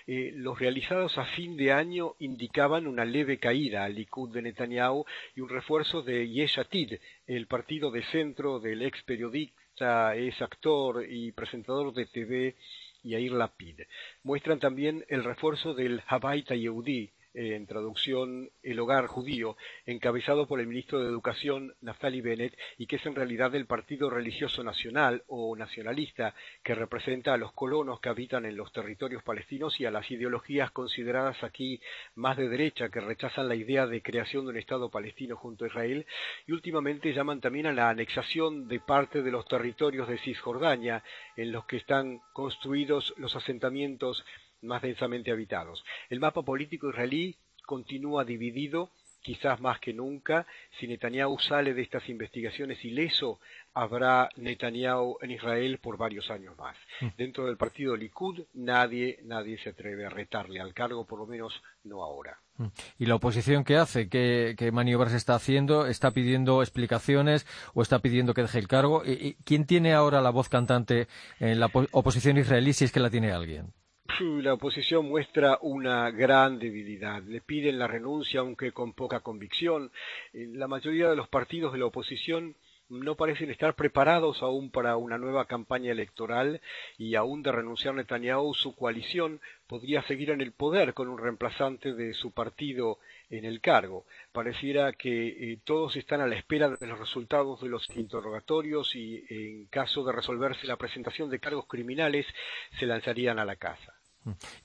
Eh, 0.07 0.31
los 0.33 0.57
realizados 0.57 1.19
a 1.19 1.25
fin 1.25 1.55
de 1.55 1.71
año 1.71 2.15
indicaban 2.17 2.87
una 2.87 3.05
leve 3.05 3.37
caída 3.37 3.83
al 3.83 3.93
Likud 3.93 4.33
de 4.33 4.41
Netanyahu 4.41 5.05
y 5.35 5.41
un 5.41 5.49
refuerzo 5.49 6.01
de 6.01 6.27
Yesh 6.27 6.61
Atid, 6.61 6.93
el 7.27 7.45
partido 7.45 7.91
de 7.91 8.01
centro 8.05 8.59
del 8.59 8.81
ex 8.81 9.03
periodista, 9.03 10.15
es 10.15 10.41
actor 10.41 11.05
y 11.07 11.31
presentador 11.33 11.93
de 11.93 12.07
TV 12.07 12.55
Yair 13.03 13.33
Lapid. 13.33 13.81
Muestran 14.23 14.59
también 14.59 15.05
el 15.09 15.23
refuerzo 15.23 15.75
del 15.75 16.01
Habaita 16.07 16.55
Yehudi, 16.55 17.11
en 17.33 17.67
traducción 17.67 18.49
El 18.63 18.79
Hogar 18.79 19.07
Judío, 19.07 19.55
encabezado 19.85 20.47
por 20.47 20.59
el 20.59 20.67
ministro 20.67 20.99
de 20.99 21.07
Educación 21.07 21.75
Naftali 21.81 22.21
Bennett 22.21 22.57
y 22.77 22.87
que 22.87 22.97
es 22.97 23.05
en 23.05 23.15
realidad 23.15 23.53
el 23.55 23.65
Partido 23.65 24.09
Religioso 24.09 24.63
Nacional 24.63 25.23
o 25.27 25.55
nacionalista 25.55 26.33
que 26.63 26.75
representa 26.75 27.33
a 27.33 27.37
los 27.37 27.53
colonos 27.53 27.99
que 27.99 28.09
habitan 28.09 28.45
en 28.45 28.57
los 28.57 28.71
territorios 28.71 29.23
palestinos 29.23 29.79
y 29.79 29.85
a 29.85 29.91
las 29.91 30.09
ideologías 30.09 30.71
consideradas 30.71 31.43
aquí 31.43 31.81
más 32.15 32.37
de 32.37 32.49
derecha 32.49 32.89
que 32.89 32.99
rechazan 32.99 33.47
la 33.47 33.55
idea 33.55 33.87
de 33.87 34.01
creación 34.01 34.45
de 34.45 34.51
un 34.51 34.57
Estado 34.57 34.89
palestino 34.89 35.35
junto 35.35 35.65
a 35.65 35.67
Israel 35.67 36.05
y 36.47 36.51
últimamente 36.51 37.13
llaman 37.13 37.41
también 37.41 37.67
a 37.67 37.73
la 37.73 37.89
anexación 37.89 38.67
de 38.67 38.79
parte 38.79 39.21
de 39.21 39.31
los 39.31 39.45
territorios 39.45 40.07
de 40.07 40.17
Cisjordania 40.17 41.03
en 41.35 41.51
los 41.51 41.65
que 41.65 41.77
están 41.77 42.21
construidos 42.33 43.13
los 43.17 43.35
asentamientos 43.35 44.25
más 44.61 44.81
densamente 44.81 45.31
habitados. 45.31 45.83
El 46.09 46.19
mapa 46.19 46.41
político 46.41 46.89
israelí 46.89 47.35
continúa 47.65 48.25
dividido, 48.25 48.91
quizás 49.21 49.59
más 49.59 49.79
que 49.79 49.93
nunca. 49.93 50.45
Si 50.79 50.87
Netanyahu 50.87 51.37
sale 51.39 51.73
de 51.73 51.81
estas 51.81 52.07
investigaciones 52.09 52.83
ileso, 52.83 53.39
habrá 53.73 54.29
Netanyahu 54.37 55.17
en 55.21 55.31
Israel 55.31 55.77
por 55.79 55.97
varios 55.97 56.29
años 56.29 56.57
más. 56.57 56.75
Mm. 57.01 57.07
Dentro 57.17 57.45
del 57.45 57.57
partido 57.57 57.95
Likud 57.95 58.41
nadie, 58.53 59.19
nadie 59.23 59.57
se 59.59 59.69
atreve 59.69 60.05
a 60.05 60.09
retarle 60.09 60.59
al 60.59 60.73
cargo, 60.73 61.05
por 61.05 61.19
lo 61.19 61.27
menos 61.27 61.61
no 61.83 62.03
ahora. 62.03 62.39
Mm. 62.57 62.67
¿Y 62.97 63.05
la 63.05 63.15
oposición 63.15 63.63
qué 63.63 63.77
hace? 63.77 64.09
¿Qué, 64.09 64.71
maniobras 64.73 65.13
está 65.13 65.35
haciendo? 65.35 65.85
¿Está 65.85 66.11
pidiendo 66.11 66.61
explicaciones 66.61 67.45
o 67.73 67.81
está 67.81 67.99
pidiendo 67.99 68.33
que 68.33 68.41
deje 68.41 68.59
el 68.59 68.67
cargo? 68.67 69.03
¿Y, 69.05 69.35
quién 69.45 69.65
tiene 69.65 69.93
ahora 69.93 70.21
la 70.21 70.31
voz 70.31 70.49
cantante 70.49 71.07
en 71.39 71.59
la 71.59 71.69
oposición 71.91 72.37
israelí 72.37 72.73
si 72.73 72.85
es 72.85 72.91
que 72.91 72.99
la 72.99 73.09
tiene 73.09 73.31
alguien? 73.31 73.73
La 74.19 74.53
oposición 74.53 75.07
muestra 75.07 75.59
una 75.61 76.09
gran 76.11 76.59
debilidad. 76.59 77.21
Le 77.23 77.41
piden 77.41 77.79
la 77.79 77.87
renuncia, 77.87 78.41
aunque 78.41 78.71
con 78.71 78.93
poca 78.93 79.21
convicción. 79.21 79.91
Eh, 80.33 80.47
la 80.53 80.67
mayoría 80.67 81.09
de 81.09 81.15
los 81.15 81.27
partidos 81.27 81.71
de 81.71 81.79
la 81.79 81.85
oposición 81.85 82.55
no 82.89 83.15
parecen 83.15 83.51
estar 83.51 83.75
preparados 83.75 84.41
aún 84.41 84.71
para 84.71 84.97
una 84.97 85.17
nueva 85.17 85.45
campaña 85.45 85.91
electoral 85.91 86.59
y 86.97 87.15
aún 87.15 87.43
de 87.43 87.51
renunciar 87.51 87.93
Netanyahu, 87.93 88.53
su 88.55 88.75
coalición 88.75 89.39
podría 89.67 90.01
seguir 90.01 90.31
en 90.31 90.41
el 90.41 90.51
poder 90.51 90.93
con 90.93 91.07
un 91.07 91.19
reemplazante 91.19 91.93
de 91.93 92.13
su 92.13 92.31
partido 92.31 92.97
en 93.29 93.45
el 93.45 93.61
cargo. 93.61 94.05
Pareciera 94.31 94.91
que 94.93 95.27
eh, 95.27 95.59
todos 95.63 95.95
están 95.95 96.19
a 96.21 96.27
la 96.27 96.35
espera 96.35 96.69
de 96.69 96.87
los 96.87 96.99
resultados 96.99 97.61
de 97.61 97.69
los 97.69 97.87
interrogatorios 97.95 98.95
y 98.95 99.23
en 99.29 99.67
caso 99.67 100.03
de 100.03 100.11
resolverse 100.11 100.65
la 100.67 100.77
presentación 100.77 101.29
de 101.29 101.39
cargos 101.39 101.67
criminales 101.67 102.25
se 102.79 102.87
lanzarían 102.87 103.37
a 103.37 103.45
la 103.45 103.55
casa. 103.55 103.98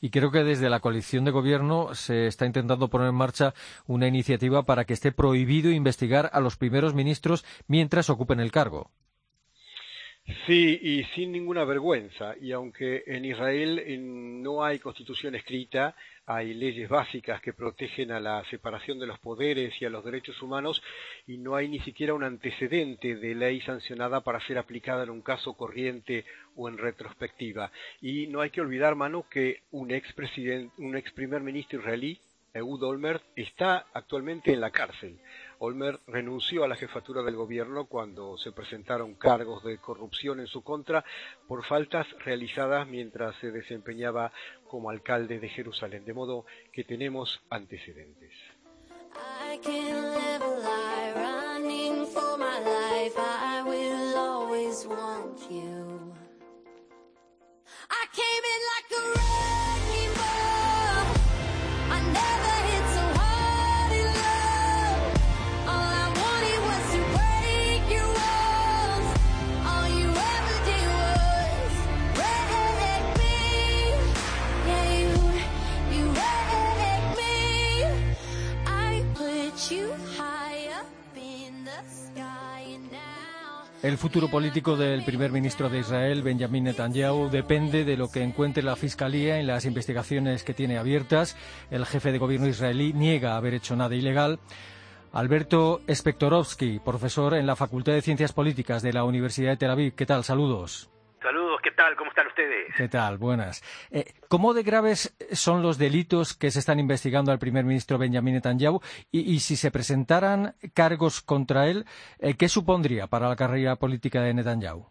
Y 0.01 0.11
creo 0.11 0.31
que 0.31 0.45
desde 0.45 0.71
la 0.71 0.81
coalición 0.81 1.25
de 1.25 1.31
gobierno 1.31 1.95
se 1.95 2.27
está 2.27 2.47
intentando 2.47 2.89
poner 2.89 3.09
en 3.09 3.15
marcha 3.15 3.55
una 3.87 4.09
iniciativa 4.09 4.65
para 4.65 4.85
que 4.85 4.95
esté 4.95 5.13
prohibido 5.13 5.71
investigar 5.71 6.31
a 6.33 6.41
los 6.41 6.57
primeros 6.57 6.95
ministros 6.95 7.45
mientras 7.67 8.11
ocupen 8.11 8.41
el 8.41 8.53
cargo. 8.53 8.91
Sí, 10.47 10.79
y 10.81 11.05
sin 11.15 11.33
ninguna 11.33 11.65
vergüenza. 11.65 12.35
Y 12.41 12.53
aunque 12.53 13.05
en 13.07 13.27
Israel 13.27 13.83
no 14.43 14.65
hay 14.65 14.79
constitución 14.79 15.35
escrita, 15.35 15.95
hay 16.25 16.55
leyes 16.55 16.89
básicas 16.89 17.43
que 17.43 17.53
protegen 17.53 18.11
a 18.11 18.21
la 18.21 18.43
separación 18.49 18.99
de 18.99 19.07
los 19.07 19.19
poderes 19.19 19.75
y 19.81 19.85
a 19.85 19.91
los 19.91 20.03
derechos 20.03 20.41
humanos, 20.41 20.83
y 21.27 21.37
no 21.37 21.57
hay 21.57 21.69
ni 21.69 21.79
siquiera 21.81 22.15
un 22.15 22.25
antecedente 22.25 23.17
de 23.17 23.35
ley 23.35 23.61
sancionada 23.61 24.23
para 24.23 24.41
ser 24.41 24.57
aplicada 24.57 25.03
en 25.03 25.11
un 25.11 25.21
caso 25.21 25.53
corriente 25.55 26.25
o 26.57 26.71
en 26.71 26.79
retrospectiva. 26.79 27.71
Y 28.01 28.27
no 28.29 28.41
hay 28.41 28.49
que 28.49 28.63
olvidar, 28.63 28.95
mano, 28.95 29.27
que 29.29 29.61
un 29.73 29.91
ex 29.91 30.15
un 30.79 30.97
ex 30.97 31.13
primer 31.13 31.43
ministro 31.43 31.81
israelí, 31.81 32.19
Ehud 32.55 32.83
Olmert, 32.83 33.23
está 33.37 33.89
actualmente 33.93 34.53
en 34.53 34.61
la 34.63 34.71
cárcel. 34.71 35.19
Olmer 35.59 36.01
renunció 36.07 36.65
a 36.65 36.69
la 36.69 36.77
jefatura 36.77 37.23
del 37.23 37.37
gobierno 37.37 37.87
cuando 37.87 38.37
se 38.39 38.53
presentaron 38.53 39.15
cargos 39.15 39.65
de 39.65 39.79
corrupción 39.79 40.41
en 40.41 40.47
su 40.47 40.63
contra 40.63 41.05
por 41.47 41.65
faltas 41.65 42.07
realizadas 42.25 42.87
mientras 42.87 43.37
se 43.37 43.51
desempeñaba 43.51 44.33
como 44.69 44.91
alcalde 44.91 45.39
de 45.39 45.49
Jerusalén, 45.49 46.05
de 46.05 46.15
modo 46.15 46.45
que 46.73 46.85
tenemos 46.85 47.41
antecedentes. 47.51 48.33
El 83.85 83.99
futuro 83.99 84.29
político 84.29 84.79
del 84.79 85.05
primer 85.05 85.31
ministro 85.31 85.69
de 85.69 85.81
Israel, 85.81 86.23
Benjamin 86.23 86.65
Netanyahu, 86.65 87.29
depende 87.29 87.85
de 87.85 87.99
lo 87.99 88.11
que 88.11 88.23
encuentre 88.23 88.63
la 88.63 88.77
Fiscalía 88.77 89.39
en 89.39 89.47
las 89.47 89.67
investigaciones 89.67 90.43
que 90.43 90.55
tiene 90.55 90.79
abiertas. 90.79 91.37
El 91.71 91.85
jefe 91.85 92.11
de 92.11 92.17
gobierno 92.17 92.49
israelí 92.49 92.95
niega 92.95 93.37
haber 93.37 93.53
hecho 93.53 93.77
nada 93.77 93.95
ilegal. 93.95 94.41
Alberto 95.13 95.83
Spektorovsky, 95.87 96.79
profesor 96.79 97.35
en 97.35 97.47
la 97.47 97.57
Facultad 97.57 97.93
de 97.93 98.01
Ciencias 98.01 98.33
Políticas 98.33 98.81
de 98.81 98.95
la 98.95 99.05
Universidad 99.05 99.51
de 99.51 99.57
Tel 99.59 99.71
Aviv. 99.71 99.95
¿Qué 99.95 100.07
tal? 100.07 100.25
Saludos. 100.25 100.89
¿Qué 101.65 101.71
tal? 101.71 101.97
¿Cómo 101.97 102.11
están 102.11 102.27
ustedes? 102.27 102.75
¿Qué 102.77 102.89
tal? 102.89 103.17
Buenas. 103.17 103.63
Eh, 103.91 104.05
¿Cómo 104.29 104.53
de 104.53 104.63
graves 104.63 105.17
son 105.33 105.63
los 105.63 105.79
delitos 105.79 106.37
que 106.37 106.51
se 106.51 106.59
están 106.59 106.79
investigando 106.79 107.33
al 107.33 107.39
primer 107.39 107.65
ministro 107.65 107.97
Benjamin 107.97 108.35
Netanyahu? 108.35 108.81
Y, 109.11 109.41
si 109.41 109.57
se 109.57 109.71
presentaran 109.71 110.55
cargos 110.75 111.23
contra 111.23 111.67
él, 111.67 111.87
eh, 112.21 112.37
¿qué 112.39 112.49
supondría 112.49 113.07
para 113.07 113.29
la 113.31 113.37
carrera 113.37 113.77
política 113.77 114.21
de 114.21 114.35
Netanyahu? 114.35 114.85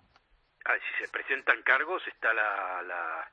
Ah, 0.66 0.74
si 0.82 1.06
se 1.06 1.12
presentan 1.12 1.62
cargos, 1.62 2.02
está 2.08 2.34
la, 2.34 2.82
la 2.82 3.32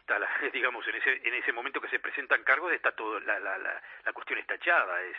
está 0.00 0.18
la, 0.18 0.28
digamos, 0.52 0.86
en 0.88 0.96
ese, 0.96 1.28
en 1.28 1.34
ese 1.34 1.52
momento 1.52 1.82
que 1.82 1.90
se 1.90 2.00
presentan 2.00 2.42
cargos, 2.42 2.72
está 2.72 2.92
todo, 2.92 3.20
la, 3.20 3.38
la, 3.38 3.58
la, 3.58 3.82
la 4.06 4.12
cuestión 4.14 4.38
está 4.38 4.54
echada. 4.54 5.02
Es, 5.02 5.16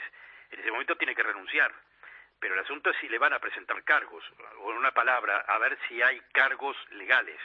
en 0.52 0.60
ese 0.62 0.72
momento 0.72 0.96
tiene 0.96 1.14
que 1.14 1.22
renunciar 1.22 1.72
pero 2.40 2.54
el 2.54 2.62
asunto 2.62 2.90
es 2.90 2.98
si 2.98 3.10
le 3.10 3.18
van 3.18 3.34
a 3.34 3.40
presentar 3.40 3.84
cargos, 3.84 4.24
o 4.60 4.72
en 4.72 4.78
una 4.78 4.92
palabra, 4.92 5.46
a 5.48 5.58
ver 5.58 5.78
si 5.88 6.02
hay 6.02 6.20
cargos 6.32 6.78
legales, 6.92 7.40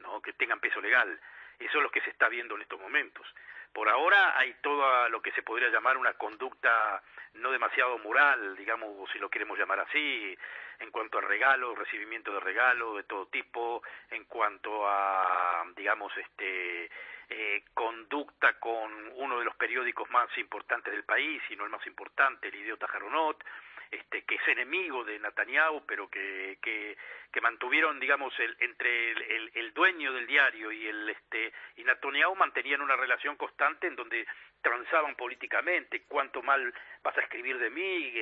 ¿no? 0.00 0.20
que 0.22 0.32
tengan 0.34 0.60
peso 0.60 0.80
legal. 0.80 1.18
Eso 1.58 1.78
es 1.78 1.82
lo 1.82 1.90
que 1.90 2.02
se 2.02 2.10
está 2.10 2.28
viendo 2.28 2.54
en 2.54 2.62
estos 2.62 2.80
momentos. 2.80 3.26
Por 3.72 3.88
ahora 3.88 4.38
hay 4.38 4.54
todo 4.62 5.08
lo 5.08 5.20
que 5.20 5.32
se 5.32 5.42
podría 5.42 5.68
llamar 5.68 5.96
una 5.96 6.14
conducta 6.14 7.02
no 7.34 7.50
demasiado 7.50 7.98
moral, 7.98 8.56
digamos, 8.56 9.10
si 9.10 9.18
lo 9.18 9.28
queremos 9.28 9.58
llamar 9.58 9.80
así, 9.80 10.36
en 10.78 10.90
cuanto 10.90 11.18
a 11.18 11.22
regalos, 11.22 11.78
recibimiento 11.78 12.32
de 12.32 12.40
regalos 12.40 12.96
de 12.96 13.02
todo 13.04 13.26
tipo, 13.26 13.82
en 14.10 14.24
cuanto 14.24 14.88
a, 14.88 15.64
digamos, 15.76 16.16
este, 16.16 16.90
eh, 17.28 17.64
conducta 17.74 18.58
con 18.58 18.90
uno 19.16 19.38
de 19.38 19.44
los 19.44 19.56
periódicos 19.56 20.08
más 20.10 20.28
importantes 20.38 20.92
del 20.92 21.04
país, 21.04 21.42
y 21.50 21.56
no 21.56 21.64
el 21.64 21.70
más 21.70 21.86
importante, 21.86 22.48
el 22.48 22.54
idiota 22.54 22.86
Jaronot, 22.86 23.44
este, 23.90 24.22
que 24.22 24.34
es 24.36 24.48
enemigo 24.48 25.04
de 25.04 25.18
Netanyahu, 25.18 25.84
pero 25.86 26.08
que, 26.08 26.58
que, 26.60 26.96
mantuvieron, 27.42 28.00
digamos, 28.00 28.32
el, 28.40 28.56
entre 28.60 29.12
el, 29.12 29.50
el, 29.54 29.74
dueño 29.74 30.12
del 30.14 30.26
diario 30.26 30.72
y 30.72 30.88
el 30.88 31.10
este 31.10 31.52
y 31.76 31.84
Netanyahu 31.84 32.34
mantenían 32.34 32.80
una 32.80 32.96
relación 32.96 33.36
constante 33.36 33.86
en 33.86 33.94
donde 33.94 34.26
transaban 34.62 35.14
políticamente, 35.14 36.04
cuánto 36.08 36.42
mal 36.42 36.72
vas 37.02 37.16
a 37.18 37.20
escribir 37.20 37.58
de 37.58 37.70
mí, 37.70 38.12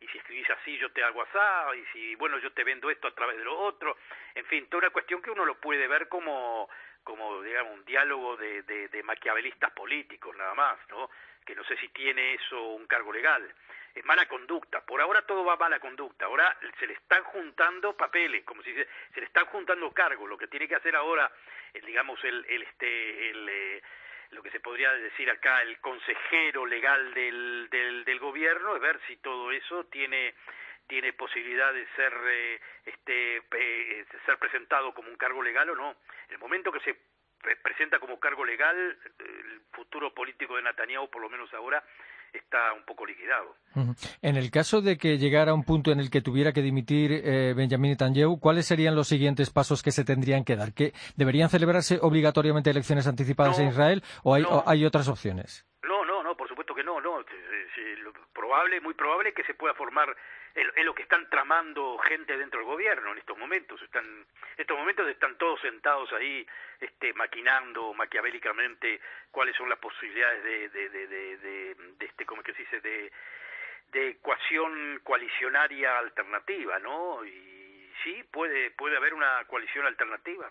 y 0.00 0.08
si 0.08 0.18
escribís 0.18 0.50
así 0.50 0.76
yo 0.78 0.90
te 0.90 1.04
hago 1.04 1.22
así, 1.22 1.80
y 1.80 1.84
si, 1.92 2.14
bueno, 2.16 2.38
yo 2.38 2.50
te 2.52 2.64
vendo 2.64 2.90
esto 2.90 3.06
a 3.08 3.14
través 3.14 3.36
de 3.36 3.44
lo 3.44 3.56
otro, 3.56 3.96
en 4.34 4.44
fin, 4.46 4.66
toda 4.66 4.84
una 4.84 4.90
cuestión 4.90 5.22
que 5.22 5.30
uno 5.30 5.44
lo 5.44 5.60
puede 5.60 5.86
ver 5.86 6.08
como, 6.08 6.68
como 7.04 7.42
digamos, 7.42 7.74
un 7.74 7.84
diálogo 7.84 8.36
de, 8.36 8.62
de 8.62 9.02
maquiavelistas 9.02 9.70
políticos, 9.72 10.34
nada 10.36 10.54
más, 10.54 10.78
¿no? 10.88 11.10
Que 11.44 11.54
no 11.54 11.62
sé 11.64 11.76
si 11.76 11.88
tiene 11.90 12.34
eso 12.34 12.60
un 12.68 12.86
cargo 12.86 13.12
legal 13.12 13.54
es 13.94 14.04
mala 14.04 14.26
conducta. 14.26 14.84
Por 14.84 15.00
ahora 15.00 15.22
todo 15.22 15.44
va 15.44 15.56
mala 15.56 15.78
conducta. 15.80 16.26
Ahora 16.26 16.56
se 16.78 16.86
le 16.86 16.94
están 16.94 17.22
juntando 17.24 17.96
papeles, 17.96 18.44
como 18.44 18.62
si 18.62 18.72
se, 18.74 18.86
se 19.14 19.20
le 19.20 19.26
están 19.26 19.46
juntando 19.46 19.92
cargos. 19.92 20.28
Lo 20.28 20.38
que 20.38 20.48
tiene 20.48 20.68
que 20.68 20.76
hacer 20.76 20.96
ahora, 20.96 21.30
el, 21.74 21.84
digamos, 21.84 22.22
el, 22.24 22.44
el 22.48 22.62
este, 22.62 23.30
el, 23.30 23.48
eh, 23.48 23.82
lo 24.30 24.42
que 24.42 24.50
se 24.50 24.60
podría 24.60 24.92
decir 24.94 25.30
acá, 25.30 25.62
el 25.62 25.78
consejero 25.80 26.64
legal 26.66 27.12
del, 27.14 27.68
del, 27.70 28.04
del 28.04 28.18
gobierno, 28.18 28.74
es 28.76 28.82
ver 28.82 28.98
si 29.06 29.16
todo 29.16 29.52
eso 29.52 29.84
tiene 29.86 30.34
tiene 30.88 31.12
posibilidad 31.12 31.72
de 31.72 31.86
ser 31.96 32.12
eh, 32.26 32.60
este 32.84 33.36
eh, 33.36 34.04
ser 34.26 34.36
presentado 34.38 34.92
como 34.92 35.08
un 35.08 35.16
cargo 35.16 35.42
legal 35.42 35.70
o 35.70 35.76
no. 35.76 35.96
El 36.28 36.38
momento 36.38 36.72
que 36.72 36.80
se 36.80 36.96
presenta 37.62 37.98
como 37.98 38.20
cargo 38.20 38.44
legal, 38.44 38.98
el 39.18 39.60
futuro 39.72 40.12
político 40.14 40.56
de 40.56 40.62
Netanyahu, 40.62 41.10
por 41.10 41.22
lo 41.22 41.28
menos 41.28 41.52
ahora, 41.54 41.82
está 42.32 42.72
un 42.72 42.84
poco 42.84 43.06
liquidado. 43.06 43.54
En 44.20 44.36
el 44.36 44.50
caso 44.50 44.82
de 44.82 44.98
que 44.98 45.16
llegara 45.16 45.54
un 45.54 45.64
punto 45.64 45.92
en 45.92 46.00
el 46.00 46.10
que 46.10 46.20
tuviera 46.20 46.52
que 46.52 46.60
dimitir 46.60 47.10
eh, 47.12 47.54
Benjamin 47.56 47.92
Netanyahu, 47.92 48.38
¿cuáles 48.38 48.66
serían 48.66 48.94
los 48.94 49.08
siguientes 49.08 49.50
pasos 49.50 49.82
que 49.82 49.92
se 49.92 50.04
tendrían 50.04 50.44
que 50.44 50.56
dar? 50.56 50.74
¿Que 50.74 50.92
¿Deberían 51.16 51.48
celebrarse 51.48 51.98
obligatoriamente 52.02 52.68
elecciones 52.68 53.06
anticipadas 53.06 53.58
en 53.58 53.68
Israel 53.68 54.02
o 54.22 54.34
hay, 54.34 54.44
hay 54.66 54.84
otras 54.84 55.08
opciones? 55.08 55.66
No, 55.82 56.04
no, 56.04 56.22
no, 56.22 56.36
por 56.36 56.48
supuesto 56.48 56.74
que 56.74 56.84
no, 56.84 57.00
no. 57.00 57.22
Probable, 58.52 58.80
muy 58.82 58.92
probable 58.92 59.32
que 59.32 59.44
se 59.44 59.54
pueda 59.54 59.72
formar 59.72 60.14
es 60.54 60.84
lo 60.84 60.94
que 60.94 61.04
están 61.04 61.26
tramando 61.30 61.96
gente 61.96 62.36
dentro 62.36 62.60
del 62.60 62.68
gobierno 62.68 63.12
en 63.12 63.16
estos 63.16 63.38
momentos. 63.38 63.80
Están, 63.80 64.04
en 64.04 64.26
estos 64.58 64.76
momentos 64.76 65.08
están 65.08 65.38
todos 65.38 65.58
sentados 65.62 66.12
ahí, 66.12 66.46
este, 66.78 67.14
maquinando 67.14 67.94
maquiavélicamente 67.94 69.00
cuáles 69.30 69.56
son 69.56 69.70
las 69.70 69.78
posibilidades 69.78 70.44
de, 70.44 70.68
de, 70.68 71.06
de, 71.38 71.76
este, 71.98 72.26
¿cómo 72.26 72.42
que 72.42 72.52
se 72.52 72.58
dice? 72.58 72.80
De, 72.82 73.10
de 73.90 74.08
ecuación 74.08 75.00
coalicionaria 75.02 75.96
alternativa, 75.96 76.78
¿no? 76.78 77.24
Y 77.24 77.90
sí, 78.04 78.22
puede, 78.30 78.70
puede 78.72 78.98
haber 78.98 79.14
una 79.14 79.46
coalición 79.46 79.86
alternativa. 79.86 80.50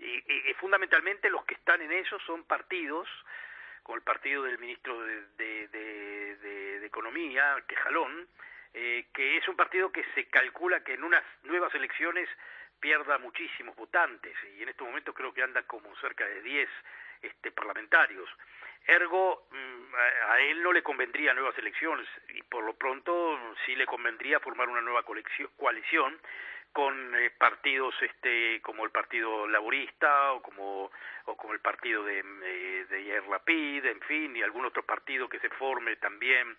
Y, 0.00 0.24
y, 0.26 0.54
fundamentalmente 0.54 1.30
los 1.30 1.44
que 1.44 1.54
están 1.54 1.82
en 1.82 1.92
eso 1.92 2.18
son 2.26 2.42
partidos, 2.42 3.08
como 3.82 3.96
el 3.96 4.02
partido 4.02 4.42
del 4.44 4.58
ministro 4.58 5.00
de, 5.00 5.26
de, 5.36 5.68
de, 5.68 6.80
de 6.80 6.86
Economía, 6.86 7.56
Quejalón, 7.66 8.28
eh, 8.74 9.06
que 9.12 9.36
es 9.36 9.46
un 9.48 9.56
partido 9.56 9.92
que 9.92 10.04
se 10.14 10.26
calcula 10.26 10.82
que 10.82 10.94
en 10.94 11.04
unas 11.04 11.22
nuevas 11.44 11.74
elecciones 11.74 12.28
pierda 12.80 13.18
muchísimos 13.18 13.76
votantes 13.76 14.34
y 14.56 14.62
en 14.62 14.68
estos 14.68 14.86
momentos 14.86 15.14
creo 15.14 15.32
que 15.32 15.42
anda 15.42 15.62
como 15.62 15.94
cerca 15.96 16.26
de 16.26 16.42
10 16.42 16.68
este, 17.22 17.52
parlamentarios. 17.52 18.28
Ergo, 18.86 19.46
mm, 19.50 19.94
a 20.30 20.40
él 20.40 20.62
no 20.62 20.72
le 20.72 20.82
convendría 20.82 21.34
nuevas 21.34 21.56
elecciones 21.58 22.08
y 22.30 22.42
por 22.42 22.64
lo 22.64 22.74
pronto 22.74 23.38
sí 23.64 23.76
le 23.76 23.86
convendría 23.86 24.40
formar 24.40 24.68
una 24.68 24.80
nueva 24.80 25.04
coalición 25.04 26.18
con 26.72 27.14
eh, 27.14 27.30
partidos 27.38 27.94
este 28.00 28.60
como 28.62 28.84
el 28.84 28.90
partido 28.90 29.46
laborista 29.46 30.32
o 30.32 30.42
como 30.42 30.90
o 31.26 31.36
como 31.36 31.52
el 31.52 31.60
partido 31.60 32.02
de 32.04 32.20
eh, 32.20 32.86
de 32.88 33.04
Yair 33.04 33.26
Lapid, 33.28 33.84
en 33.84 34.00
fin, 34.02 34.36
y 34.36 34.42
algún 34.42 34.64
otro 34.64 34.82
partido 34.84 35.28
que 35.28 35.38
se 35.38 35.50
forme 35.50 35.96
también 35.96 36.56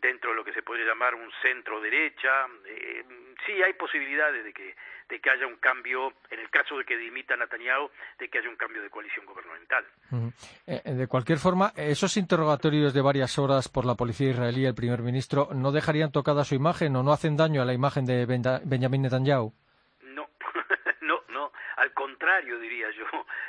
dentro 0.00 0.30
de 0.30 0.36
lo 0.36 0.44
que 0.44 0.52
se 0.52 0.62
podría 0.62 0.86
llamar 0.86 1.14
un 1.14 1.30
centro 1.42 1.80
derecha. 1.80 2.46
Eh, 2.66 3.04
sí 3.46 3.52
hay 3.62 3.72
posibilidades 3.74 4.44
de 4.44 4.52
que 4.52 4.74
de 5.08 5.20
que 5.20 5.30
haya 5.30 5.46
un 5.46 5.56
cambio, 5.56 6.12
en 6.30 6.40
el 6.40 6.50
caso 6.50 6.78
de 6.78 6.84
que 6.84 6.96
dimita 6.96 7.36
Netanyahu, 7.36 7.90
de 8.18 8.28
que 8.28 8.38
haya 8.38 8.48
un 8.48 8.56
cambio 8.56 8.82
de 8.82 8.90
coalición 8.90 9.26
gubernamental. 9.26 9.84
Eh, 10.66 10.92
de 10.92 11.06
cualquier 11.06 11.38
forma, 11.38 11.72
esos 11.76 12.16
interrogatorios 12.16 12.94
de 12.94 13.02
varias 13.02 13.38
horas 13.38 13.68
por 13.68 13.84
la 13.84 13.94
policía 13.94 14.30
israelí 14.30 14.62
y 14.62 14.66
el 14.66 14.74
primer 14.74 15.02
ministro 15.02 15.48
no 15.54 15.72
dejarían 15.72 16.12
tocada 16.12 16.44
su 16.44 16.54
imagen 16.54 16.96
o 16.96 17.02
no 17.02 17.12
hacen 17.12 17.36
daño 17.36 17.62
a 17.62 17.64
la 17.64 17.74
imagen 17.74 18.06
de 18.06 18.26
Benjamin 18.26 19.02
Netanyahu. 19.02 19.52
No, 20.02 20.28
no, 21.02 21.22
no, 21.28 21.52
al 21.76 21.92
contrario 21.92 22.58
diría 22.58 22.90
yo. 22.92 23.04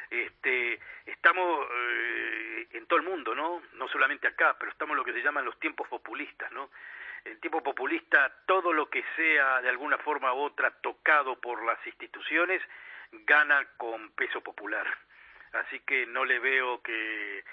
Este, 0.10 0.80
estamos 1.06 1.68
eh, 1.72 2.68
en 2.74 2.86
todo 2.86 3.00
el 3.00 3.06
mundo, 3.06 3.34
¿no? 3.34 3.62
No 3.74 3.88
solamente 3.88 4.28
acá, 4.28 4.56
pero 4.60 4.72
estamos 4.72 4.94
en 4.94 4.98
lo 4.98 5.06
que 5.06 5.14
se 5.14 5.22
llaman 5.22 5.46
los 5.46 5.60
tiempos 5.60 5.88
populistas, 5.88 6.52
¿no? 6.52 6.70
El 7.26 7.40
tipo 7.40 7.62
populista, 7.62 8.32
todo 8.46 8.72
lo 8.72 8.90
que 8.90 9.04
sea 9.16 9.62
de 9.62 9.70
alguna 9.70 9.98
forma 9.98 10.34
u 10.34 10.38
otra 10.38 10.72
tocado 10.82 11.40
por 11.40 11.66
las 11.66 11.86
instituciones, 11.86 12.62
gana 13.12 13.68
con 13.78 14.12
peso 14.12 14.42
popular. 14.42 14.86
Así 15.54 15.80
que 15.82 16.06
no 16.06 16.26
le 16.26 16.40
veo 16.40 16.82
que 16.82 17.44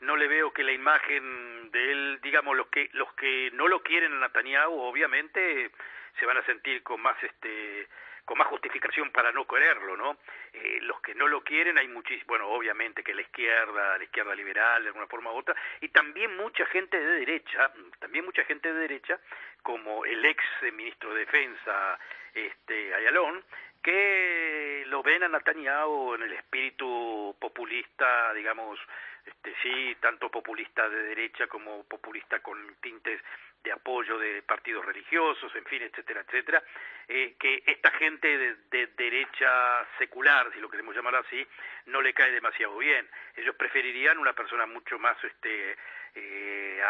no 0.00 0.16
le 0.16 0.28
veo 0.28 0.52
que 0.52 0.62
la 0.62 0.72
imagen 0.72 1.70
de 1.72 1.92
él, 1.92 2.20
digamos 2.22 2.56
los 2.56 2.68
que 2.68 2.88
los 2.92 3.12
que 3.14 3.50
no 3.52 3.68
lo 3.68 3.82
quieren 3.82 4.12
a 4.14 4.20
Netanyahu, 4.20 4.80
obviamente 4.80 5.70
se 6.18 6.26
van 6.26 6.36
a 6.36 6.44
sentir 6.44 6.82
con 6.82 7.00
más 7.00 7.16
este 7.22 7.88
con 8.28 8.36
más 8.36 8.48
justificación 8.48 9.10
para 9.10 9.32
no 9.32 9.46
quererlo, 9.46 9.96
¿no? 9.96 10.18
Eh, 10.52 10.80
los 10.82 11.00
que 11.00 11.14
no 11.14 11.26
lo 11.28 11.42
quieren 11.42 11.78
hay 11.78 11.88
muchísimos, 11.88 12.26
bueno, 12.26 12.48
obviamente 12.48 13.02
que 13.02 13.14
la 13.14 13.22
izquierda, 13.22 13.96
la 13.96 14.04
izquierda 14.04 14.34
liberal 14.34 14.82
de 14.82 14.88
alguna 14.88 15.06
forma 15.06 15.32
u 15.32 15.36
otra, 15.36 15.56
y 15.80 15.88
también 15.88 16.36
mucha 16.36 16.66
gente 16.66 17.00
de 17.00 17.20
derecha, 17.20 17.72
también 18.00 18.26
mucha 18.26 18.44
gente 18.44 18.70
de 18.70 18.80
derecha, 18.80 19.18
como 19.62 20.04
el 20.04 20.22
ex 20.26 20.44
ministro 20.74 21.14
de 21.14 21.20
Defensa, 21.20 21.98
este, 22.34 22.94
Ayalón, 22.94 23.42
que 23.82 24.84
lo 24.88 25.02
ven 25.02 25.22
a 25.22 25.28
Netanyahu 25.28 26.16
en 26.16 26.24
el 26.24 26.32
espíritu 26.34 27.34
populista, 27.40 28.34
digamos, 28.34 28.78
este, 29.24 29.54
sí, 29.62 29.96
tanto 30.00 30.30
populista 30.30 30.86
de 30.88 31.02
derecha 31.02 31.46
como 31.46 31.84
populista 31.84 32.40
con 32.40 32.76
tintes 32.82 33.22
de 33.62 33.72
apoyo 33.72 34.18
de 34.18 34.42
partidos 34.42 34.84
religiosos, 34.84 35.54
en 35.54 35.64
fin, 35.64 35.82
etcétera, 35.82 36.20
etcétera, 36.20 36.62
eh, 37.08 37.34
que 37.38 37.62
esta 37.66 37.90
gente 37.92 38.56
de, 38.70 38.86
derecha 38.96 39.86
secular, 39.98 40.50
si 40.52 40.60
lo 40.60 40.70
queremos 40.70 40.94
llamar 40.94 41.16
así, 41.16 41.46
no 41.86 42.00
le 42.00 42.14
cae 42.14 42.32
demasiado 42.32 42.76
bien. 42.78 43.08
Ellos 43.36 43.54
preferirían 43.56 44.18
una 44.18 44.32
persona 44.32 44.66
mucho 44.66 44.98
más, 44.98 45.16
este, 45.24 45.76
eh, 46.14 46.82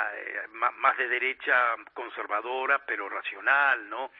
más 0.52 0.96
de 0.96 1.08
derecha 1.08 1.76
conservadora, 1.94 2.84
pero 2.84 3.08
racional, 3.08 3.88
¿no? 3.88 4.10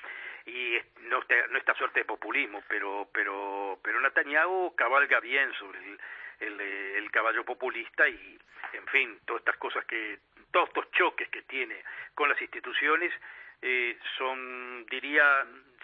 y 0.46 0.78
no, 1.08 1.20
no 1.50 1.58
esta 1.58 1.74
suerte 1.74 2.00
de 2.00 2.04
populismo, 2.06 2.62
pero 2.68 3.08
pero 3.12 3.78
pero 3.82 4.00
Netanyahu 4.00 4.74
cabalga 4.74 5.20
bien 5.20 5.52
sobre 5.54 5.78
el, 5.78 6.00
el, 6.40 6.61
el 6.61 7.11
caballo 7.11 7.44
populista 7.44 8.08
y 8.08 8.38
en 8.72 8.87
fin 8.87 9.20
todas 9.26 9.40
estas 9.40 9.56
cosas 9.56 9.84
que 9.84 10.18
todos 10.50 10.68
estos 10.68 10.90
choques 10.92 11.28
que 11.28 11.42
tiene 11.42 11.76
con 12.14 12.28
las 12.28 12.40
instituciones 12.40 13.12
eh, 13.61 13.98
son, 14.16 14.87
diría, 14.87 15.24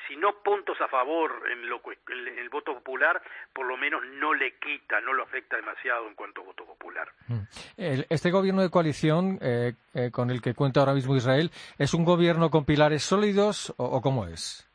si 0.07 0.15
no 0.17 0.43
puntos 0.45 0.81
a 0.81 0.87
favor 0.87 1.43
en, 1.51 1.69
lo, 1.69 1.83
el 2.09 2.49
voto 2.49 2.75
popular, 2.75 3.21
por 3.53 3.67
lo 3.67 3.77
menos 3.77 4.05
no 4.21 4.33
le 4.33 4.55
quita, 4.59 5.01
no 5.01 5.13
lo 5.13 5.25
afecta 5.25 5.57
demasiado 5.57 6.07
en 6.07 6.15
cuanto 6.15 6.43
a 6.43 6.45
voto 6.45 6.65
popular. 6.65 7.09
Mm. 7.27 7.41
este 7.77 8.31
gobierno 8.31 8.63
de 8.63 8.71
coalición 8.71 9.39
eh, 9.43 9.73
eh, 9.95 10.11
con 10.13 10.31
el 10.31 10.41
que 10.41 10.55
cuenta 10.55 10.81
ahora 10.81 10.95
mismo 10.95 11.17
Israel, 11.17 11.51
¿es 11.79 11.95
un 11.95 12.05
gobierno 12.05 12.51
con 12.51 12.65
pilares 12.65 13.03
sólidos 13.03 13.75
o, 13.77 14.01
cómo 14.01 14.27
es? 14.27 14.71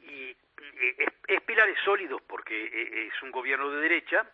Y, 0.00 0.30
es, 1.28 1.42
pilares 1.42 1.76
sólidos 1.84 2.22
porque 2.26 3.06
es 3.06 3.22
un 3.22 3.30
gobierno 3.30 3.68
de 3.70 3.82
derecha 3.82 4.26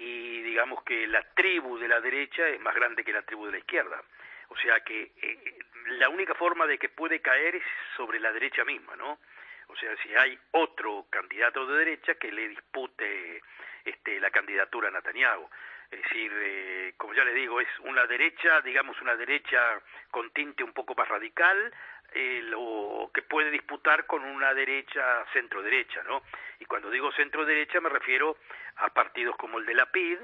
y 0.00 0.42
digamos 0.42 0.84
que 0.84 1.08
la 1.08 1.22
tribu 1.34 1.76
de 1.76 1.88
la 1.88 2.00
derecha 2.00 2.46
es 2.48 2.60
más 2.60 2.74
grande 2.74 3.02
que 3.02 3.12
la 3.12 3.22
tribu 3.22 3.46
de 3.46 3.52
la 3.52 3.58
izquierda. 3.58 4.00
O 4.48 4.56
sea 4.56 4.78
que 4.80 5.10
eh, 5.20 5.58
la 5.98 6.08
única 6.08 6.34
forma 6.34 6.66
de 6.66 6.78
que 6.78 6.88
puede 6.88 7.20
caer 7.20 7.56
es 7.56 7.64
sobre 7.96 8.20
la 8.20 8.32
derecha 8.32 8.64
misma, 8.64 8.94
¿no? 8.94 9.18
O 9.66 9.76
sea, 9.76 9.94
si 10.02 10.14
hay 10.14 10.38
otro 10.52 11.06
candidato 11.10 11.66
de 11.66 11.78
derecha 11.78 12.14
que 12.14 12.30
le 12.30 12.48
dispute 12.48 13.42
este, 13.84 14.20
la 14.20 14.30
candidatura 14.30 14.88
a 14.88 14.92
Netanyahu. 14.92 15.50
Es 15.90 16.02
decir, 16.02 16.32
eh, 16.34 16.94
como 16.96 17.14
ya 17.14 17.24
les 17.24 17.34
digo, 17.34 17.60
es 17.60 17.68
una 17.80 18.06
derecha, 18.06 18.60
digamos 18.60 19.00
una 19.00 19.16
derecha 19.16 19.80
con 20.10 20.30
tinte 20.30 20.62
un 20.62 20.72
poco 20.72 20.94
más 20.94 21.08
radical, 21.08 21.72
eh, 22.12 22.40
lo 22.44 23.10
que 23.12 23.22
puede 23.22 23.50
disputar 23.50 24.06
con 24.06 24.22
una 24.24 24.52
derecha 24.54 25.24
centro-derecha, 25.32 26.02
¿no? 26.04 26.22
Y 26.58 26.64
cuando 26.66 26.90
digo 26.90 27.12
centro-derecha 27.12 27.80
me 27.80 27.88
refiero 27.88 28.36
a 28.76 28.88
partidos 28.90 29.36
como 29.36 29.58
el 29.58 29.66
de 29.66 29.74
la 29.74 29.86
PID, 29.86 30.18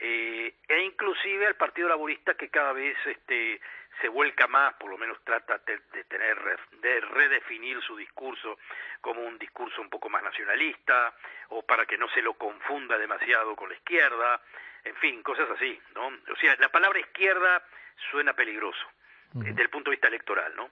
eh, 0.00 0.54
e 0.66 0.80
inclusive 0.82 1.46
al 1.46 1.56
Partido 1.56 1.88
Laborista 1.88 2.34
que 2.34 2.50
cada 2.50 2.72
vez 2.72 2.96
este, 3.06 3.60
se 4.00 4.08
vuelca 4.08 4.46
más, 4.48 4.74
por 4.74 4.90
lo 4.90 4.98
menos 4.98 5.22
trata 5.24 5.58
de, 5.58 5.78
tener, 6.04 6.38
de 6.72 7.00
redefinir 7.00 7.80
su 7.82 7.96
discurso 7.96 8.58
como 9.00 9.22
un 9.22 9.38
discurso 9.38 9.80
un 9.80 9.90
poco 9.90 10.08
más 10.08 10.22
nacionalista, 10.22 11.14
o 11.50 11.62
para 11.62 11.86
que 11.86 11.98
no 11.98 12.08
se 12.10 12.22
lo 12.22 12.34
confunda 12.34 12.98
demasiado 12.98 13.54
con 13.54 13.68
la 13.68 13.76
izquierda, 13.76 14.40
en 14.84 14.96
fin, 14.96 15.22
cosas 15.22 15.48
así, 15.50 15.78
¿no? 15.94 16.08
O 16.08 16.36
sea, 16.40 16.56
la 16.60 16.68
palabra 16.68 17.00
izquierda 17.00 17.62
suena 18.10 18.32
peligroso, 18.34 18.86
desde 19.32 19.62
el 19.62 19.70
punto 19.70 19.90
de 19.90 19.96
vista 19.96 20.08
electoral, 20.08 20.54
¿no? 20.56 20.70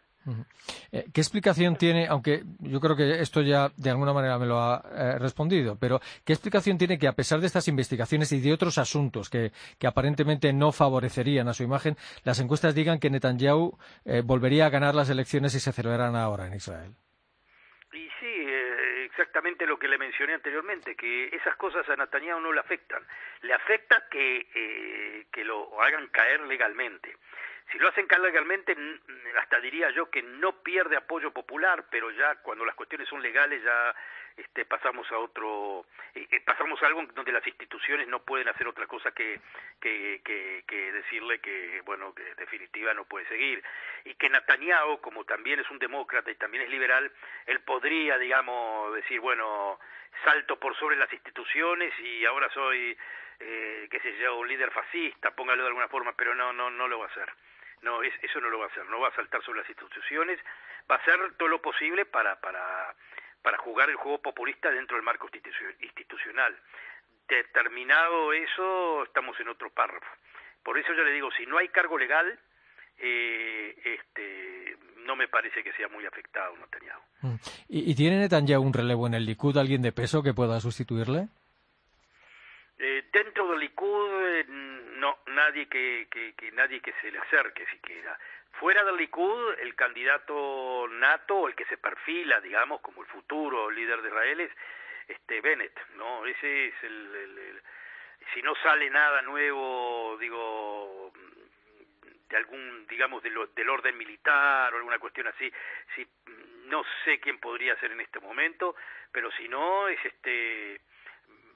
Eh, 0.92 1.07
¿Qué 1.12 1.20
explicación 1.20 1.77
tiene, 1.77 2.07
aunque 2.07 2.42
yo 2.61 2.81
creo 2.81 2.94
que 2.94 3.20
esto 3.20 3.42
ya 3.42 3.70
de 3.77 3.90
alguna 3.90 4.12
manera 4.12 4.38
me 4.38 4.46
lo 4.46 4.61
ha 4.61 4.83
eh, 4.92 5.18
respondido, 5.18 5.77
pero 5.81 6.01
qué 6.25 6.33
explicación 6.33 6.79
tiene 6.79 6.98
que 6.98 7.09
a 7.09 7.12
pesar 7.12 7.40
de 7.40 7.46
estas 7.46 7.66
investigaciones 7.68 8.31
y 8.33 8.40
de 8.40 8.53
otros 8.53 8.79
asuntos 8.79 9.29
que, 9.29 9.51
aparentemente 9.85 10.53
no 10.53 10.70
favorecerían 10.70 11.48
a 11.48 11.55
su 11.55 11.64
imagen, 11.64 11.96
las 12.25 12.38
encuestas 12.38 12.75
digan 12.75 13.01
que 13.01 13.11
Netanyahu 13.11 13.77
eh, 14.05 14.22
volvería 14.25 14.66
a 14.66 14.70
ganar 14.70 14.94
las 14.94 15.11
elecciones 15.11 15.53
si 15.53 15.61
se 15.61 15.72
celebraran 15.72 16.14
ahora 16.14 16.46
en 16.46 16.55
Israel? 16.55 16.94
Y 17.92 18.09
sí, 18.20 18.32
exactamente 19.62 19.66
lo 19.66 19.79
que 19.79 19.88
le 19.88 19.98
mencioné 19.98 20.35
anteriormente, 20.35 20.94
que 20.94 21.29
esas 21.29 21.57
cosas 21.57 21.88
a 21.88 21.96
Netanyahu 21.96 22.40
no 22.40 22.53
le 22.53 22.61
afectan. 22.61 23.03
Le 23.42 23.55
afecta 23.55 24.09
que, 24.11 25.27
que 25.31 25.44
lo 25.44 25.81
hagan 25.81 26.09
caer 26.09 26.40
legalmente. 26.42 27.16
Si 27.70 27.79
lo 27.79 27.88
hacen 27.88 28.07
legalmente, 28.20 28.77
hasta 29.38 29.61
diría 29.61 29.90
yo 29.90 30.11
que 30.11 30.22
no 30.22 30.62
pierde 30.62 30.96
apoyo 30.96 31.31
popular, 31.31 31.87
pero 31.90 32.11
ya 32.11 32.37
cuando 32.37 32.64
las 32.64 32.75
cuestiones 32.75 33.09
son 33.09 33.22
legales 33.22 33.62
ya 33.62 33.94
este, 34.37 34.64
pasamos 34.64 35.11
a 35.12 35.18
otro, 35.18 35.87
eh, 36.14 36.27
eh, 36.31 36.40
pasamos 36.40 36.83
a 36.83 36.87
algo 36.87 37.03
donde 37.14 37.33
las 37.33 37.46
instituciones 37.46 38.09
no 38.09 38.22
pueden 38.22 38.48
hacer 38.48 38.66
otra 38.66 38.87
cosa 38.87 39.12
que, 39.12 39.40
que, 39.81 40.20
que, 40.25 40.92
decirle 40.92 41.38
que, 41.40 41.83
bueno, 41.85 42.14
que 42.14 42.22
definitiva 42.37 42.94
no 42.94 43.05
puede 43.05 43.27
seguir. 43.27 43.62
Y 44.05 44.14
que 44.14 44.31
Netanyahu, 44.31 45.01
como 45.01 45.25
también 45.25 45.61
es 45.61 45.70
un 45.70 45.79
demócrata 45.79 46.31
y 46.31 46.37
también 46.37 46.64
es 46.64 46.70
liberal, 46.70 47.11
él 47.46 47.61
podría, 47.61 48.18
digamos, 48.18 48.94
decir, 48.94 49.20
bueno, 49.20 49.79
salto 50.25 50.59
por 50.59 50.77
sobre 50.77 50.96
las 50.96 51.12
instituciones 51.12 51.92
y 52.01 52.25
ahora 52.25 52.48
soy, 52.51 52.96
eh, 53.40 53.88
qué 53.90 54.01
sé 54.01 54.16
yo, 54.18 54.38
un 54.38 54.48
líder 54.48 54.70
fascista, 54.70 55.35
póngalo 55.35 55.62
de 55.62 55.68
alguna 55.68 55.88
forma, 55.88 56.12
pero 56.16 56.35
no, 56.35 56.53
no, 56.53 56.70
no 56.70 56.88
lo 56.88 56.98
va 56.98 57.07
a 57.07 57.09
hacer. 57.09 57.33
No, 57.83 58.03
eso 58.03 58.40
no 58.40 58.49
lo 58.49 58.61
va 58.61 58.66
a 58.66 58.68
hacer, 58.68 58.87
no 58.87 59.01
va 59.01 59.09
a 59.09 59.14
saltar 59.14 59.42
sobre 59.42 59.61
las 59.61 59.68
instituciones, 59.68 60.38
va 60.90 60.97
a 60.97 60.99
hacer 60.99 61.18
todo 61.37 61.49
lo 61.49 61.61
posible 61.61 62.05
para, 62.05 62.40
para, 62.40 62.95
para 63.42 63.59
jugar 63.59 63.90
el 63.90 63.97
juego 63.97 64.23
populista 64.23 64.71
dentro 64.71 64.97
del 64.97 65.05
marco 65.05 65.29
institucional. 65.81 66.57
Determinado 67.29 68.33
eso, 68.33 69.03
estamos 69.05 69.38
en 69.40 69.49
otro 69.49 69.71
párrafo. 69.71 70.07
Por 70.62 70.79
eso 70.79 70.92
yo 70.95 71.03
le 71.03 71.12
digo, 71.12 71.31
si 71.33 71.45
no 71.45 71.59
hay 71.59 71.68
cargo 71.68 71.99
legal, 71.99 72.38
eh, 72.99 73.75
este, 73.85 74.77
no 74.99 75.16
me 75.16 75.27
parece 75.27 75.64
que 75.64 75.73
sea 75.73 75.88
muy 75.88 76.07
afectado 76.07 76.57
Netanyahu. 76.57 77.01
Mm. 77.23 77.35
¿Y, 77.68 77.90
¿Y 77.90 77.95
tiene 77.97 78.18
Netanyahu 78.21 78.62
un 78.62 78.73
relevo 78.73 79.09
en 79.09 79.14
el 79.14 79.27
Likud, 79.27 79.57
alguien 79.57 79.83
de 79.83 79.92
peso 79.92 80.23
que 80.23 80.35
pueda 80.35 80.61
sustituirle? 80.61 81.29
Eh, 82.85 83.05
dentro 83.12 83.47
del 83.47 83.61
Likud, 83.61 84.45
no, 84.97 85.18
nadie 85.27 85.68
que, 85.68 86.09
que, 86.11 86.51
nadie 86.51 86.81
que 86.81 86.92
se 87.01 87.12
le 87.12 87.18
acerque 87.21 87.64
siquiera. 87.66 88.18
Fuera 88.59 88.83
del 88.83 88.97
Likud, 88.97 89.55
el 89.61 89.77
candidato 89.77 90.88
nato, 90.90 91.47
el 91.47 91.55
que 91.55 91.64
se 91.66 91.77
perfila, 91.77 92.40
digamos, 92.40 92.81
como 92.81 93.03
el 93.03 93.07
futuro 93.07 93.71
líder 93.71 94.03
de 94.03 94.09
Israel 94.09 94.40
es 94.40 94.51
este 95.07 95.40
Bennett, 95.40 95.79
¿no? 95.95 96.27
Ese 96.27 96.66
es 96.66 96.75
el, 96.83 97.62
si 98.35 98.42
no 98.42 98.53
sale 98.57 98.90
nada 98.90 99.23
nuevo, 99.23 100.16
digo, 100.18 101.12
de 102.31 102.37
algún, 102.37 102.85
digamos, 102.88 103.23
del 103.23 103.71
orden 103.71 103.97
militar 103.97 104.75
o 104.75 104.79
alguna 104.79 104.99
cuestión 104.99 105.29
así, 105.29 105.53
si, 105.95 106.05
no 106.64 106.83
sé 107.05 107.21
quién 107.21 107.38
podría 107.38 107.77
ser 107.77 107.92
en 107.92 108.01
este 108.01 108.18
momento, 108.18 108.75
pero 109.12 109.31
si 109.31 109.47
no, 109.47 109.87
es 109.87 110.05
este 110.05 110.81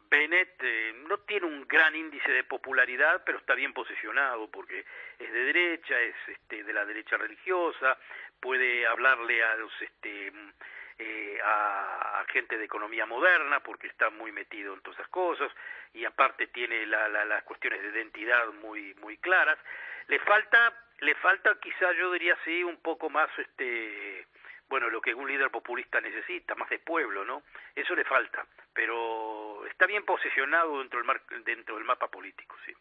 Bennett 0.09 0.62
eh, 0.62 0.95
no 1.09 1.19
tiene 1.19 1.47
un 1.47 1.66
gran 1.66 1.95
índice 1.95 2.31
de 2.31 2.45
popularidad, 2.45 3.23
pero 3.25 3.38
está 3.38 3.55
bien 3.55 3.73
posicionado 3.73 4.51
porque 4.51 4.85
es 5.19 5.33
de 5.33 5.45
derecha, 5.45 6.01
es 6.01 6.14
este, 6.29 6.64
de 6.64 6.73
la 6.73 6.85
derecha 6.85 7.16
religiosa, 7.16 7.99
puede 8.40 8.87
hablarle 8.87 9.42
a 9.42 9.57
los 9.57 9.73
este, 9.81 10.33
eh, 10.99 11.38
a, 11.45 12.25
gente 12.29 12.59
de 12.59 12.64
economía 12.64 13.07
moderna 13.07 13.61
porque 13.61 13.87
está 13.87 14.11
muy 14.11 14.33
metido 14.33 14.75
en 14.75 14.81
todas 14.81 14.99
esas 14.99 15.11
cosas 15.11 15.51
y 15.95 16.05
aparte 16.05 16.49
tiene 16.49 16.85
las 16.87 17.42
cuestiones 17.45 17.81
de 17.81 17.88
identidad 17.88 18.47
muy 18.61 18.95
muy 18.95 19.16
claras. 19.19 19.59
Le 20.09 20.19
falta 20.19 20.75
le 21.01 21.14
falta 21.16 21.59
quizá 21.61 21.92
yo 21.92 22.12
diría 22.12 22.37
sí 22.45 22.62
un 22.62 22.77
poco 22.79 23.09
más 23.09 23.31
este 23.38 24.27
bueno, 24.69 24.91
lo 24.91 25.01
que 25.01 25.15
un 25.15 25.29
líder 25.29 25.51
populista 25.51 26.01
necesita, 26.01 26.55
más 26.55 26.69
de 26.71 26.79
pueblo, 26.79 27.25
¿no? 27.25 27.43
Eso 27.75 27.95
le 27.95 28.05
falta, 28.05 28.45
pero 28.75 29.65
está 29.67 29.87
bien 29.87 30.05
posicionado 30.05 30.81
dentro 30.81 30.99
del, 30.99 31.07
mar, 31.07 31.21
dentro 31.45 31.77
del 31.77 31.85
mapa 31.85 32.09
político, 32.09 32.57
sí. 32.65 32.73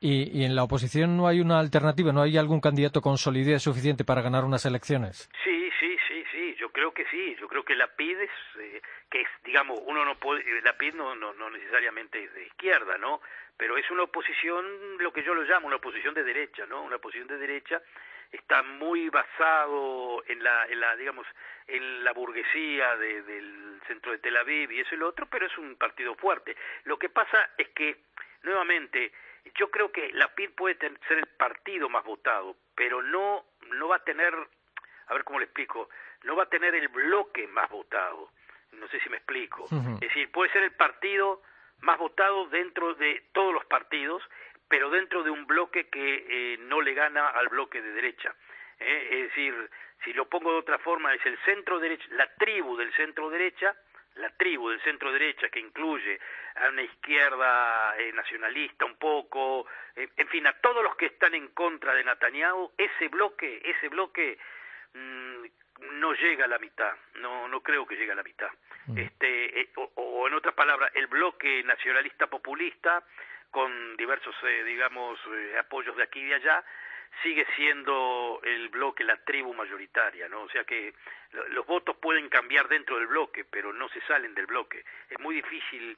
¿Y, 0.00 0.40
¿Y, 0.40 0.44
en 0.44 0.56
la 0.56 0.64
oposición 0.64 1.16
no 1.16 1.26
hay 1.26 1.40
una 1.40 1.58
alternativa? 1.58 2.12
¿No 2.12 2.22
hay 2.22 2.38
algún 2.38 2.60
candidato 2.60 3.00
con 3.00 3.18
solidez 3.18 3.62
suficiente 3.62 4.04
para 4.04 4.22
ganar 4.22 4.44
unas 4.44 4.64
elecciones? 4.64 5.28
Sí, 5.44 5.70
sí, 5.78 5.96
sí, 6.08 6.24
sí, 6.30 6.56
yo 6.58 6.70
creo 6.70 6.92
que 6.92 7.04
sí, 7.10 7.36
yo 7.40 7.48
creo 7.48 7.64
que 7.64 7.74
la 7.74 7.88
PID 7.88 8.20
es, 8.20 8.30
eh, 8.60 8.82
que 9.10 9.20
es, 9.20 9.28
digamos, 9.44 9.80
uno 9.84 10.04
no 10.04 10.18
puede, 10.18 10.44
la 10.62 10.76
PID 10.76 10.94
no, 10.94 11.14
no, 11.14 11.32
no 11.34 11.50
necesariamente 11.50 12.24
es 12.24 12.32
de 12.34 12.46
izquierda, 12.46 12.96
¿no? 12.98 13.20
Pero 13.56 13.76
es 13.76 13.88
una 13.90 14.04
oposición, 14.04 14.64
lo 14.98 15.12
que 15.12 15.22
yo 15.22 15.34
lo 15.34 15.42
llamo, 15.42 15.66
una 15.66 15.76
oposición 15.76 16.14
de 16.14 16.24
derecha, 16.24 16.64
¿no? 16.66 16.82
Una 16.82 16.96
oposición 16.96 17.28
de 17.28 17.38
derecha 17.38 17.82
está 18.32 18.62
muy 18.62 19.10
basado 19.10 20.24
en 20.26 20.42
la, 20.42 20.66
en 20.66 20.80
la 20.80 20.96
digamos, 20.96 21.26
en 21.66 22.02
la 22.02 22.12
burguesía 22.12 22.96
del 22.96 23.80
centro 23.86 24.12
de 24.12 24.18
Tel 24.18 24.36
Aviv 24.36 24.72
y 24.72 24.80
eso 24.80 24.94
y 24.94 24.98
lo 24.98 25.08
otro, 25.08 25.26
pero 25.26 25.46
es 25.46 25.58
un 25.58 25.76
partido 25.76 26.14
fuerte. 26.14 26.56
Lo 26.84 26.98
que 26.98 27.10
pasa 27.10 27.50
es 27.58 27.68
que, 27.70 28.04
nuevamente, 28.42 29.12
yo 29.54 29.70
creo 29.70 29.92
que 29.92 30.12
la 30.12 30.28
PID 30.34 30.50
puede 30.50 30.76
ser 30.78 31.18
el 31.18 31.26
partido 31.26 31.88
más 31.88 32.04
votado, 32.04 32.56
pero 32.74 33.02
no, 33.02 33.44
no 33.72 33.88
va 33.88 33.96
a 33.96 34.04
tener, 34.04 34.34
a 35.06 35.14
ver 35.14 35.24
cómo 35.24 35.38
le 35.38 35.44
explico, 35.44 35.88
no 36.22 36.36
va 36.36 36.44
a 36.44 36.48
tener 36.48 36.74
el 36.74 36.88
bloque 36.88 37.46
más 37.48 37.68
votado. 37.70 38.30
No 38.72 38.88
sé 38.88 39.00
si 39.00 39.10
me 39.10 39.18
explico. 39.18 39.66
Es 39.66 40.00
decir, 40.00 40.30
puede 40.32 40.50
ser 40.50 40.62
el 40.62 40.72
partido 40.72 41.42
más 41.80 41.98
votado 41.98 42.46
dentro 42.46 42.94
de 42.94 43.22
todos 43.32 43.52
los 43.52 43.64
partidos, 43.66 44.22
pero 44.72 44.88
dentro 44.88 45.22
de 45.22 45.28
un 45.28 45.46
bloque 45.46 45.90
que 45.90 46.24
eh, 46.26 46.56
no 46.60 46.80
le 46.80 46.94
gana 46.94 47.28
al 47.28 47.50
bloque 47.50 47.82
de 47.82 47.92
derecha. 47.92 48.34
¿eh? 48.80 49.08
Es 49.10 49.22
decir, 49.28 49.54
si 50.02 50.14
lo 50.14 50.30
pongo 50.30 50.50
de 50.50 50.60
otra 50.60 50.78
forma, 50.78 51.12
es 51.12 51.20
el 51.26 51.36
centro 51.44 51.78
derecha, 51.78 52.06
la 52.12 52.26
tribu 52.36 52.74
del 52.78 52.90
centro 52.94 53.28
derecha, 53.28 53.76
la 54.14 54.30
tribu 54.30 54.70
del 54.70 54.80
centro 54.80 55.12
derecha 55.12 55.50
que 55.50 55.60
incluye 55.60 56.18
a 56.54 56.70
una 56.70 56.80
izquierda 56.80 57.94
eh, 57.98 58.14
nacionalista 58.14 58.86
un 58.86 58.96
poco, 58.96 59.66
en 59.94 60.28
fin, 60.28 60.46
a 60.46 60.54
todos 60.54 60.82
los 60.82 60.96
que 60.96 61.04
están 61.04 61.34
en 61.34 61.48
contra 61.48 61.92
de 61.92 62.04
Netanyahu, 62.04 62.72
ese 62.78 63.08
bloque, 63.08 63.60
ese 63.62 63.90
bloque 63.90 64.38
mm, 64.94 65.44
no 66.00 66.14
llega 66.14 66.46
a 66.46 66.48
la 66.48 66.58
mitad, 66.58 66.94
no, 67.16 67.46
no 67.46 67.60
creo 67.60 67.86
que 67.86 67.96
llegue 67.96 68.12
a 68.12 68.14
la 68.14 68.22
mitad. 68.22 68.48
Mm. 68.86 68.96
Este, 68.96 69.68
o, 69.76 69.92
o 69.96 70.28
en 70.28 70.32
otras 70.32 70.54
palabras, 70.54 70.90
el 70.94 71.08
bloque 71.08 71.62
nacionalista 71.62 72.26
populista 72.26 73.04
con 73.52 73.96
diversos, 73.96 74.34
eh, 74.42 74.64
digamos, 74.64 75.20
eh, 75.30 75.58
apoyos 75.60 75.94
de 75.94 76.02
aquí 76.02 76.20
y 76.20 76.24
de 76.24 76.34
allá, 76.34 76.64
sigue 77.22 77.46
siendo 77.54 78.40
el 78.42 78.70
bloque, 78.70 79.04
la 79.04 79.16
tribu 79.18 79.52
mayoritaria, 79.54 80.28
¿no? 80.28 80.42
O 80.42 80.48
sea 80.48 80.64
que 80.64 80.94
los 81.50 81.66
votos 81.66 81.96
pueden 81.98 82.28
cambiar 82.28 82.66
dentro 82.68 82.96
del 82.96 83.06
bloque, 83.06 83.44
pero 83.44 83.72
no 83.72 83.88
se 83.90 84.00
salen 84.02 84.34
del 84.34 84.46
bloque. 84.46 84.82
Es 85.10 85.20
muy 85.20 85.34
difícil, 85.36 85.96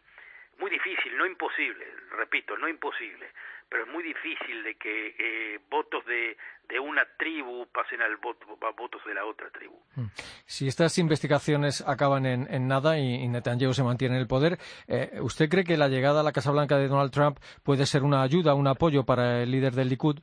muy 0.58 0.70
difícil, 0.70 1.16
no 1.16 1.24
imposible, 1.24 1.86
repito, 2.10 2.58
no 2.58 2.68
imposible, 2.68 3.30
pero 3.68 3.84
es 3.84 3.88
muy 3.88 4.02
difícil 4.02 4.62
de 4.64 4.74
que 4.74 5.14
eh, 5.16 5.60
votos 5.70 6.04
de, 6.06 6.36
de 6.68 6.80
una 6.80 7.04
tribu 7.18 7.66
pasen 7.72 8.00
al 8.02 8.16
voto, 8.16 8.46
a 8.62 8.70
votos 8.72 9.02
de 9.06 9.14
la 9.14 9.24
otra 9.24 9.50
tribu. 9.50 9.78
Mm. 9.96 10.06
Si 10.46 10.66
estas 10.66 10.98
investigaciones 10.98 11.82
acaban 11.86 12.26
en, 12.26 12.52
en 12.52 12.68
nada 12.68 12.98
y, 12.98 13.26
Netanyahu 13.28 13.74
se 13.74 13.82
mantiene 13.82 14.16
en 14.16 14.20
el 14.20 14.26
poder, 14.26 14.58
eh, 14.88 15.18
¿usted 15.20 15.48
cree 15.48 15.64
que 15.64 15.76
la 15.76 15.88
llegada 15.88 16.20
a 16.20 16.22
la 16.22 16.32
Casa 16.32 16.50
Blanca 16.50 16.76
de 16.76 16.88
Donald 16.88 17.12
Trump 17.12 17.38
puede 17.62 17.86
ser 17.86 18.02
una 18.02 18.22
ayuda, 18.22 18.54
un 18.54 18.66
apoyo 18.66 19.04
para 19.04 19.42
el 19.42 19.50
líder 19.50 19.72
del 19.72 19.88
Likud? 19.88 20.20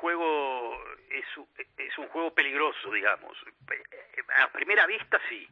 juego 0.00 0.80
es, 1.10 1.24
es 1.76 1.98
un 1.98 2.08
juego 2.08 2.32
peligroso, 2.32 2.92
digamos. 2.92 3.36
A 4.42 4.48
primera 4.52 4.86
vista 4.86 5.20
sí. 5.28 5.46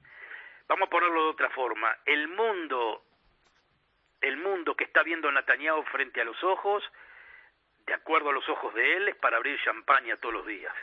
Vamos 0.68 0.86
a 0.88 0.90
ponerlo 0.90 1.24
de 1.24 1.30
otra 1.30 1.50
forma. 1.50 1.96
El 2.04 2.28
mundo, 2.28 3.04
el 4.26 4.36
mundo 4.36 4.74
que 4.74 4.84
está 4.84 5.02
viendo 5.02 5.30
Netanyahu 5.30 5.82
frente 5.84 6.20
a 6.20 6.24
los 6.24 6.42
ojos, 6.42 6.82
de 7.86 7.94
acuerdo 7.94 8.30
a 8.30 8.32
los 8.32 8.48
ojos 8.48 8.74
de 8.74 8.96
él, 8.96 9.08
es 9.08 9.16
para 9.16 9.36
abrir 9.36 9.58
champaña 9.62 10.16
todos 10.16 10.34
los 10.34 10.46
días. 10.46 10.74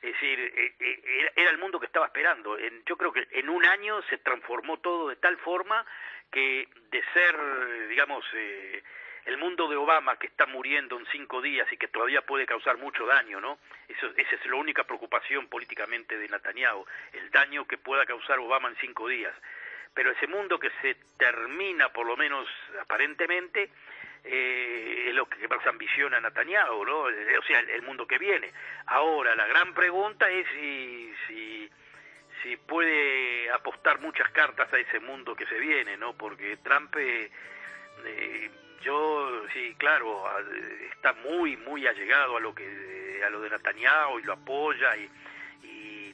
Es 0.00 0.12
decir, 0.12 0.38
e, 0.38 0.74
e, 0.78 1.32
era 1.34 1.50
el 1.50 1.58
mundo 1.58 1.80
que 1.80 1.86
estaba 1.86 2.06
esperando. 2.06 2.56
Yo 2.86 2.96
creo 2.96 3.12
que 3.12 3.26
en 3.32 3.48
un 3.48 3.64
año 3.64 4.00
se 4.02 4.18
transformó 4.18 4.78
todo 4.78 5.08
de 5.08 5.16
tal 5.16 5.36
forma 5.38 5.84
que 6.30 6.68
de 6.90 7.02
ser, 7.12 7.88
digamos, 7.88 8.24
eh, 8.34 8.82
el 9.24 9.38
mundo 9.38 9.68
de 9.68 9.76
Obama 9.76 10.16
que 10.16 10.28
está 10.28 10.46
muriendo 10.46 10.96
en 10.98 11.06
cinco 11.06 11.42
días 11.42 11.66
y 11.72 11.76
que 11.76 11.88
todavía 11.88 12.22
puede 12.22 12.46
causar 12.46 12.78
mucho 12.78 13.06
daño, 13.06 13.40
¿no? 13.40 13.58
Eso, 13.88 14.06
esa 14.16 14.36
es 14.36 14.46
la 14.46 14.54
única 14.54 14.84
preocupación 14.84 15.48
políticamente 15.48 16.16
de 16.16 16.28
Netanyahu, 16.28 16.86
el 17.12 17.30
daño 17.30 17.66
que 17.66 17.78
pueda 17.78 18.06
causar 18.06 18.38
Obama 18.38 18.68
en 18.68 18.76
cinco 18.76 19.08
días. 19.08 19.34
Pero 19.96 20.12
ese 20.12 20.26
mundo 20.26 20.60
que 20.60 20.70
se 20.82 20.94
termina, 21.18 21.88
por 21.88 22.06
lo 22.06 22.16
menos 22.16 22.46
aparentemente, 22.80 23.70
eh, 24.22 25.06
es 25.08 25.14
lo 25.14 25.26
que 25.26 25.48
más 25.48 25.66
ambiciona 25.66 26.20
Netanyahu, 26.20 26.84
¿no? 26.84 26.98
O 27.00 27.42
sea, 27.46 27.60
el, 27.60 27.80
mundo 27.82 28.06
que 28.06 28.18
viene. 28.18 28.52
Ahora, 28.86 29.34
la 29.34 29.46
gran 29.46 29.72
pregunta 29.72 30.28
es 30.30 30.46
si, 30.54 31.14
si, 32.42 32.56
puede 32.68 33.50
apostar 33.50 34.00
muchas 34.00 34.30
cartas 34.30 34.72
a 34.72 34.78
ese 34.78 35.00
mundo 35.00 35.34
que 35.34 35.46
se 35.46 35.58
viene, 35.58 35.96
¿no? 35.96 36.12
Porque 36.12 36.58
Trump... 36.58 36.94
Eh, 36.96 37.30
eh 38.04 38.50
yo 38.82 39.42
sí 39.52 39.74
claro 39.78 40.24
está 40.92 41.12
muy 41.14 41.56
muy 41.56 41.86
allegado 41.86 42.36
a 42.36 42.40
lo 42.40 42.54
que 42.54 43.20
a 43.26 43.30
lo 43.30 43.40
de 43.40 43.50
Netanyahu 43.50 44.20
y 44.20 44.22
lo 44.22 44.34
apoya 44.34 44.96
y, 44.96 45.10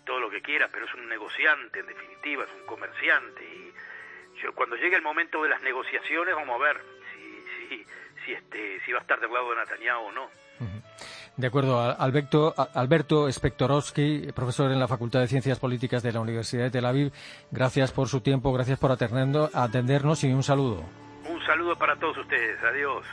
todo 0.05 0.19
lo 0.19 0.31
que 0.31 0.43
quiera 0.43 0.69
pero 0.73 0.87
es 0.87 0.95
un 0.95 1.09
negociante 1.09 1.79
en 1.79 1.87
definitiva 1.87 2.43
es 2.43 2.51
un 2.61 2.67
comerciante 2.67 3.45
yo 4.43 4.53
cuando 4.55 4.77
llegue 4.77 4.97
el 4.97 5.03
momento 5.03 5.43
de 5.43 5.49
las 5.49 5.63
negociaciones 5.63 6.35
vamos 6.35 6.61
a 6.61 6.65
ver 6.65 6.81
si 7.15 7.77
si 7.77 7.87
si 8.25 8.33
este 8.33 8.81
si 8.85 8.93
va 8.93 8.99
a 8.99 9.03
estar 9.03 9.21
del 9.21 9.33
lado 9.33 9.51
de 9.51 9.57
Netanyahu 9.57 10.07
o 10.07 10.13
no 10.13 10.29
de 11.37 11.47
acuerdo, 11.47 11.81
Alberto, 11.81 12.55
Alberto 12.75 13.29
profesor 14.35 14.71
en 14.71 14.79
la 14.79 14.87
Facultad 14.87 15.21
de 15.21 15.29
Ciencias 15.29 15.59
Políticas 15.59 16.03
de 16.03 16.13
la 16.13 16.21
Universidad 16.21 16.65
de 16.65 16.71
Tel 16.71 16.85
Aviv, 16.85 17.11
gracias 17.51 17.91
por 17.91 18.09
su 18.09 18.21
tiempo, 18.21 18.53
gracias 18.53 18.79
por 18.79 18.93
atendernos 18.93 20.25
y 20.25 20.33
un 20.33 20.43
saludo. 20.43 20.85
Un 21.27 21.45
saludo 21.47 21.77
para 21.77 21.97
todos 21.97 22.19
ustedes. 22.19 22.63
Adiós. 22.63 23.07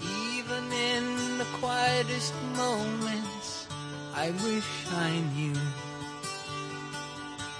Even 0.00 0.72
in 0.72 1.38
the 1.38 1.46
quietest 1.60 2.34
moments, 2.56 3.68
I 4.14 4.30
wish 4.46 4.86
I 4.92 5.20
knew 5.34 5.83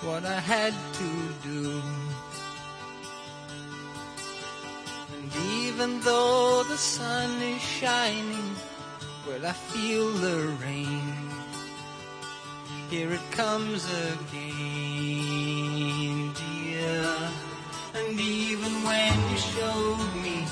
what 0.03 0.25
I 0.25 0.41
had 0.41 0.75
to 1.01 1.49
do. 1.49 1.83
And 5.15 5.33
even 5.63 6.01
though 6.01 6.65
the 6.65 6.77
sun 6.77 7.31
is 7.43 7.61
shining, 7.63 8.57
well, 9.27 9.47
I 9.47 9.53
feel 9.53 10.11
the 10.11 10.55
rain. 10.63 11.31
Here 12.91 13.13
it 13.13 13.31
comes 13.33 13.85
again. 13.85 14.74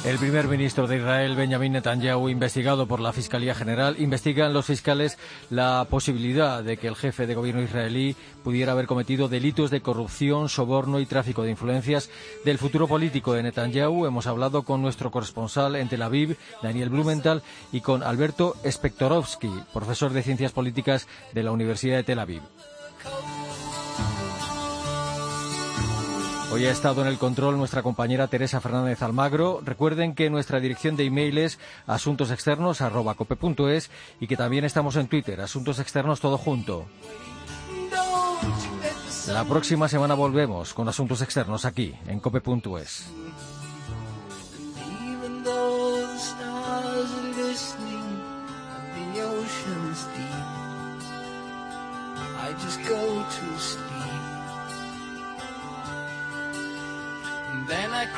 El 0.05 0.19
primer 0.19 0.49
ministro 0.49 0.89
de 0.89 0.97
Israel, 0.97 1.37
Benjamin 1.37 1.75
Netanyahu, 1.75 2.29
investigado 2.29 2.89
por 2.89 2.99
la 2.99 3.13
Fiscalía 3.13 3.55
General, 3.55 3.95
investigan 4.01 4.53
los 4.53 4.67
fiscales 4.67 5.17
la 5.49 5.87
posibilidad 5.89 6.65
de 6.65 6.77
que 6.77 6.89
el 6.89 6.97
jefe 6.97 7.29
de 7.29 7.37
gobierno 7.37 7.63
israelí 7.63 8.17
pudiera 8.43 8.73
haber 8.73 8.87
cometido 8.89 9.29
delitos 9.29 9.71
de 9.71 9.81
corrupción, 9.81 10.49
soborno 10.49 10.99
y 10.99 11.07
tráfico 11.07 11.45
de 11.45 11.51
influencias 11.51 12.11
del 12.45 12.59
futuro 12.59 12.89
político 12.89 13.33
de 13.33 13.45
Netanyahu. 13.45 14.05
Hemos 14.05 14.27
hablado 14.27 14.65
con 14.65 14.83
nuestro 14.83 15.13
corresponsal 15.13 15.77
en 15.77 15.89
Tel 15.89 16.03
Aviv, 16.03 16.37
Daniel 16.65 16.91
Blumenthal, 16.91 17.45
y 17.71 17.81
con 17.81 18.03
Alberto 18.03 18.57
Spektorovsky, 18.69 19.53
profesor 19.73 20.13
de 20.13 20.25
Ciencias 20.25 20.51
Políticas 20.51 21.07
de 21.33 21.45
la 21.45 21.53
Universidad 21.53 21.99
de 21.99 22.03
Tel 22.03 22.19
Aviv. 22.19 22.43
Hoy 26.53 26.67
ha 26.67 26.71
estado 26.71 27.01
en 27.01 27.09
el 27.09 27.17
control 27.17 27.57
nuestra 27.57 27.83
compañera 27.83 28.29
Teresa 28.29 28.61
Fernández 28.61 29.01
Almagro. 29.01 29.63
Recuerden 29.65 30.15
que 30.15 30.29
nuestra 30.29 30.61
dirección 30.61 30.97
de 30.97 31.07
email 31.07 31.39
es 31.39 31.59
asuntosexternos.cope.es 31.87 33.91
y 34.21 34.27
que 34.27 34.37
también 34.37 34.67
estamos 34.67 34.97
en 34.97 35.09
Twitter, 35.09 35.41
Asuntos 35.41 35.79
Externos 35.79 36.21
Todo 36.21 36.37
Junto. 36.37 36.85
La 39.29 39.45
próxima 39.45 39.89
semana 39.89 40.13
volvemos 40.13 40.75
con 40.75 40.91
Asuntos 40.91 41.23
Externos 41.23 41.65
aquí, 41.65 41.95
en 42.07 42.21
cope.es. 42.21 43.11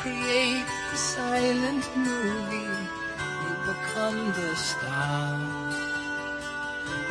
create 0.05 0.69
the 0.91 0.97
silent 0.97 1.83
movie. 1.97 2.77
You 3.41 3.51
become 3.71 4.19
the 4.37 4.51
star. 4.55 5.39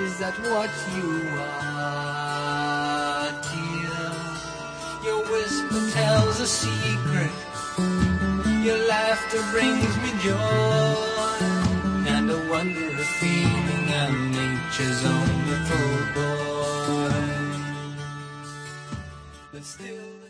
Is 0.05 0.13
that 0.23 0.37
what 0.51 0.71
you 0.95 1.11
are, 1.59 3.31
dear? 3.51 4.07
Your 5.07 5.21
whisper 5.33 5.83
tells 5.99 6.37
a 6.39 6.47
secret. 6.47 7.37
Your 8.67 8.81
laughter 8.95 9.43
brings 9.55 9.95
me 10.03 10.11
joy. 10.27 11.39
And 12.15 12.31
a 12.31 12.41
wondrous 12.53 13.13
feeling 13.21 13.87
I'm 14.03 14.19
nature's 14.39 15.01
own 15.15 15.33
little 15.51 16.01
boy. 16.15 17.15
But 19.53 19.65
still. 19.65 20.25